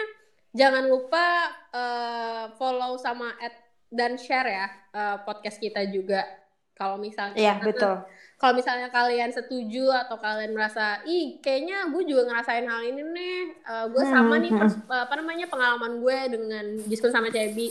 jangan 0.51 0.83
lupa 0.83 1.25
eh, 1.69 2.43
follow 2.55 2.97
sama 2.97 3.29
add 3.37 3.53
dan 3.87 4.17
share 4.17 4.49
ya 4.49 4.65
eh, 4.91 5.17
podcast 5.21 5.57
kita 5.57 5.85
juga 5.85 6.25
kalau 6.73 6.97
misalnya 6.97 7.37
Iya, 7.37 7.53
betul. 7.61 7.93
Kalau 8.39 8.55
misalnya 8.55 8.87
kalian 8.87 9.29
setuju 9.29 9.91
atau 9.93 10.15
kalian 10.15 10.51
merasa 10.51 11.03
ih 11.03 11.37
kayaknya 11.37 11.85
gue 11.85 12.03
juga 12.03 12.23
ngerasain 12.23 12.63
hal 12.63 12.81
ini 12.81 13.03
nih 13.03 13.37
gue 13.89 14.03
sama 14.05 14.33
Hmm, 14.33 14.41
nih 14.41 14.51
pers- 14.53 14.79
apa 14.87 15.13
namanya 15.13 15.45
pengalaman 15.45 15.99
gue 15.99 16.17
dengan 16.29 16.65
Giskun 16.81 17.11
sama 17.11 17.27
Cebi. 17.27 17.67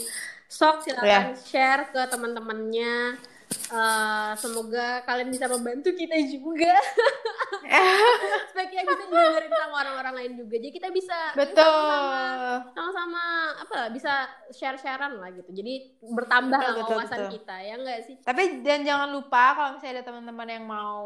Sok 0.47 0.81
silakan 0.81 1.05
Iya. 1.05 1.21
share 1.35 1.89
ke 1.89 2.01
teman-temannya 2.07 3.17
Eh, 3.49 4.31
semoga 4.37 5.01
kalian 5.09 5.33
bisa 5.33 5.49
membantu 5.49 5.89
kita 5.97 6.13
juga 6.29 6.69
supaya 8.49 8.65
kita 8.65 8.81
bisa 8.85 9.05
dengerin 9.09 9.53
sama 9.57 9.75
orang-orang 9.81 10.13
lain 10.21 10.31
juga 10.41 10.57
jadi 10.61 10.73
kita 10.73 10.89
bisa 10.93 11.17
Betul. 11.33 12.65
sama-sama 12.77 13.21
apa 13.57 13.89
bisa 13.89 14.29
share-sharean 14.53 15.17
lah 15.17 15.33
gitu 15.33 15.49
jadi 15.49 15.81
bertambah 15.97 16.61
Betul, 16.61 16.69
lah 16.69 16.77
betul, 16.81 16.97
wawasan 16.97 17.19
betul. 17.25 17.33
kita 17.41 17.55
ya 17.61 17.73
enggak 17.77 17.99
sih 18.05 18.15
Tapi 18.21 18.43
dan 18.61 18.85
jangan 18.85 19.09
lupa 19.17 19.43
kalau 19.57 19.69
misalnya 19.77 19.93
ada 19.97 20.05
teman-teman 20.05 20.49
yang 20.49 20.65
mau 20.69 21.05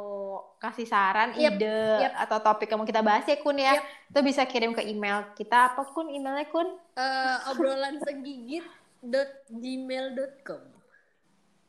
kasih 0.60 0.88
saran, 0.88 1.32
Yep, 1.36 1.54
ide 1.60 1.80
yep. 2.00 2.16
atau 2.28 2.44
topik 2.44 2.68
yang 2.68 2.80
mau 2.84 2.88
kita 2.88 3.04
bahas 3.04 3.24
ya 3.24 3.40
Kun 3.40 3.56
ya, 3.56 3.80
Yep. 3.80 3.84
itu 4.12 4.20
bisa 4.20 4.42
kirim 4.44 4.72
ke 4.76 4.84
email 4.84 5.32
kita 5.36 5.72
apa 5.72 5.88
Kun 5.96 6.12
emailnya 6.12 6.48
Kun? 6.52 6.76
Eh, 6.96 7.38
obrolan 7.56 8.04
segigit 8.04 8.68
dot 9.00 9.32
gmail.com 9.48 10.73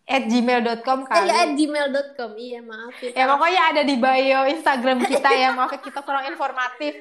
At 0.04 0.20
gmail.com 0.22 0.98
Eh, 1.00 1.08
kali. 1.08 1.26
ya, 1.26 1.36
at 1.40 1.52
gmail.com. 1.54 2.30
Iya, 2.36 2.60
maaf. 2.60 2.92
Kita. 2.94 3.16
Ya 3.16 3.24
pokoknya 3.24 3.62
ada 3.66 3.82
di 3.82 3.96
bio 3.96 4.40
Instagram 4.46 4.98
kita 5.02 5.30
ya, 5.32 5.48
maaf 5.50 5.72
ya, 5.72 5.80
kita 5.80 6.00
kurang 6.00 6.28
informatif. 6.28 6.92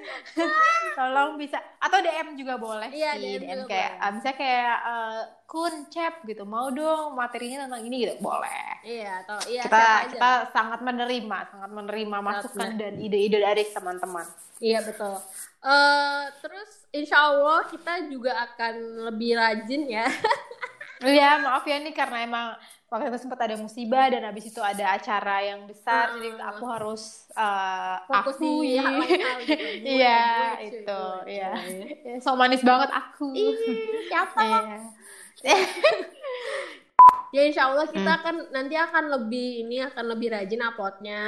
Tolong 0.95 1.35
bisa 1.35 1.59
atau 1.77 1.99
DM 1.99 2.35
juga 2.35 2.55
boleh 2.55 2.87
Iya, 2.87 3.11
sih. 3.13 3.37
DM 3.37 3.59
juga 3.59 3.67
kayak 3.67 3.91
boleh. 3.91 3.99
ah, 3.99 4.09
misalnya 4.09 4.37
kayak 4.37 4.77
eh, 4.85 5.21
kun 5.43 5.73
cep 5.85 6.15
gitu, 6.23 6.43
mau 6.43 6.71
dong 6.71 7.11
materinya 7.13 7.67
tentang 7.67 7.83
ini 7.83 7.95
gitu, 8.01 8.15
boleh. 8.19 8.79
Iya, 8.81 9.11
atau 9.21 9.37
iya 9.45 9.61
kita 9.61 9.77
aja. 9.77 10.07
kita 10.07 10.31
sangat 10.49 10.79
menerima, 10.79 11.37
sangat 11.45 11.69
menerima 11.69 12.17
masukan 12.19 12.69
dan 12.73 12.93
ide-ide 12.97 13.37
dari 13.37 13.67
teman-teman. 13.67 14.23
Iya, 14.57 14.79
betul. 14.81 15.19
Eh, 15.59 16.21
terus 16.39 16.69
insya 16.89 17.19
Allah 17.21 17.67
kita 17.67 18.07
juga 18.07 18.31
akan 18.41 18.73
lebih 19.11 19.35
rajin 19.35 19.91
ya. 19.91 20.07
Iya, 21.03 21.35
maaf 21.37 21.67
ya 21.67 21.83
nih 21.83 21.91
karena 21.91 22.23
emang 22.23 22.47
waktu 22.93 23.09
itu 23.09 23.19
sempat 23.19 23.41
ada 23.41 23.57
musibah 23.57 24.05
dan 24.05 24.21
habis 24.23 24.45
itu 24.45 24.61
ada 24.61 24.93
acara 24.93 25.41
yang 25.41 25.65
besar, 25.65 26.13
jadi 26.13 26.37
Ah. 26.37 26.53
aku 26.53 26.63
harus 26.67 27.25
Fokus 28.05 28.37
hal 28.37 28.53
gitu. 29.01 29.25
Gue, 29.41 29.81
Iya, 29.81 30.21
cuy, 30.53 30.69
itu, 30.69 31.01
iya. 31.25 31.51
Ya, 32.05 32.15
so 32.19 32.33
manis 32.33 32.61
banget 32.61 32.87
aku. 32.87 33.33
Ih, 33.33 33.57
siapa? 34.05 34.37
Iya. 34.39 34.77
Ya 37.33 37.41
insya 37.43 37.65
Allah 37.65 37.89
kita 37.89 37.97
Hmm. 38.05 38.19
akan 38.21 38.35
nanti 38.51 38.77
akan 38.77 39.09
lebih 39.11 39.65
ini 39.65 39.81
akan 39.81 40.05
lebih 40.07 40.29
rajin 40.29 40.61
uploadnya. 40.61 41.23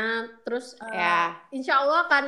Terus 0.45 0.77
eh, 0.79 0.93
Ya. 0.93 1.33
insya 1.49 1.81
Allah 1.81 2.05
akan 2.05 2.25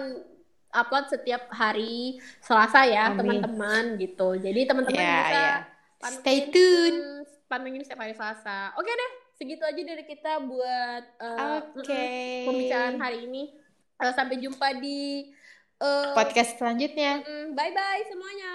upload 0.74 1.06
setiap 1.08 1.46
hari 1.48 2.18
Selasa 2.42 2.84
ya 2.84 3.14
teman-teman 3.14 3.96
gitu. 3.96 4.34
Jadi 4.36 4.66
teman-teman 4.66 4.98
Ya, 4.98 5.14
bisa 5.16 5.38
ya. 5.38 5.56
pantengin- 5.96 6.20
Stay 6.20 6.40
tune. 6.50 6.98
hmm, 6.98 7.46
pantengin 7.46 7.82
setiap 7.82 8.02
hari 8.02 8.14
Selasa. 8.14 8.74
Oke 8.74 8.90
deh, 8.90 9.12
segitu 9.38 9.64
aja 9.64 9.82
dari 9.82 10.04
kita 10.04 10.42
buat 10.44 11.04
eh, 11.22 11.60
Oke. 11.78 12.04
pembicaraan 12.50 12.98
hari 12.98 13.30
ini. 13.30 13.54
Eh, 13.98 14.14
sampai 14.14 14.38
jumpa 14.38 14.78
di 14.78 15.32
eh, 15.82 16.12
Podcast 16.14 16.58
selanjutnya. 16.58 17.22
bye 17.54 17.72
bye 17.74 18.04
semuanya. 18.10 18.54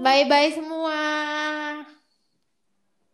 Bye 0.00 0.24
bye 0.28 0.50
semua. 0.52 1.00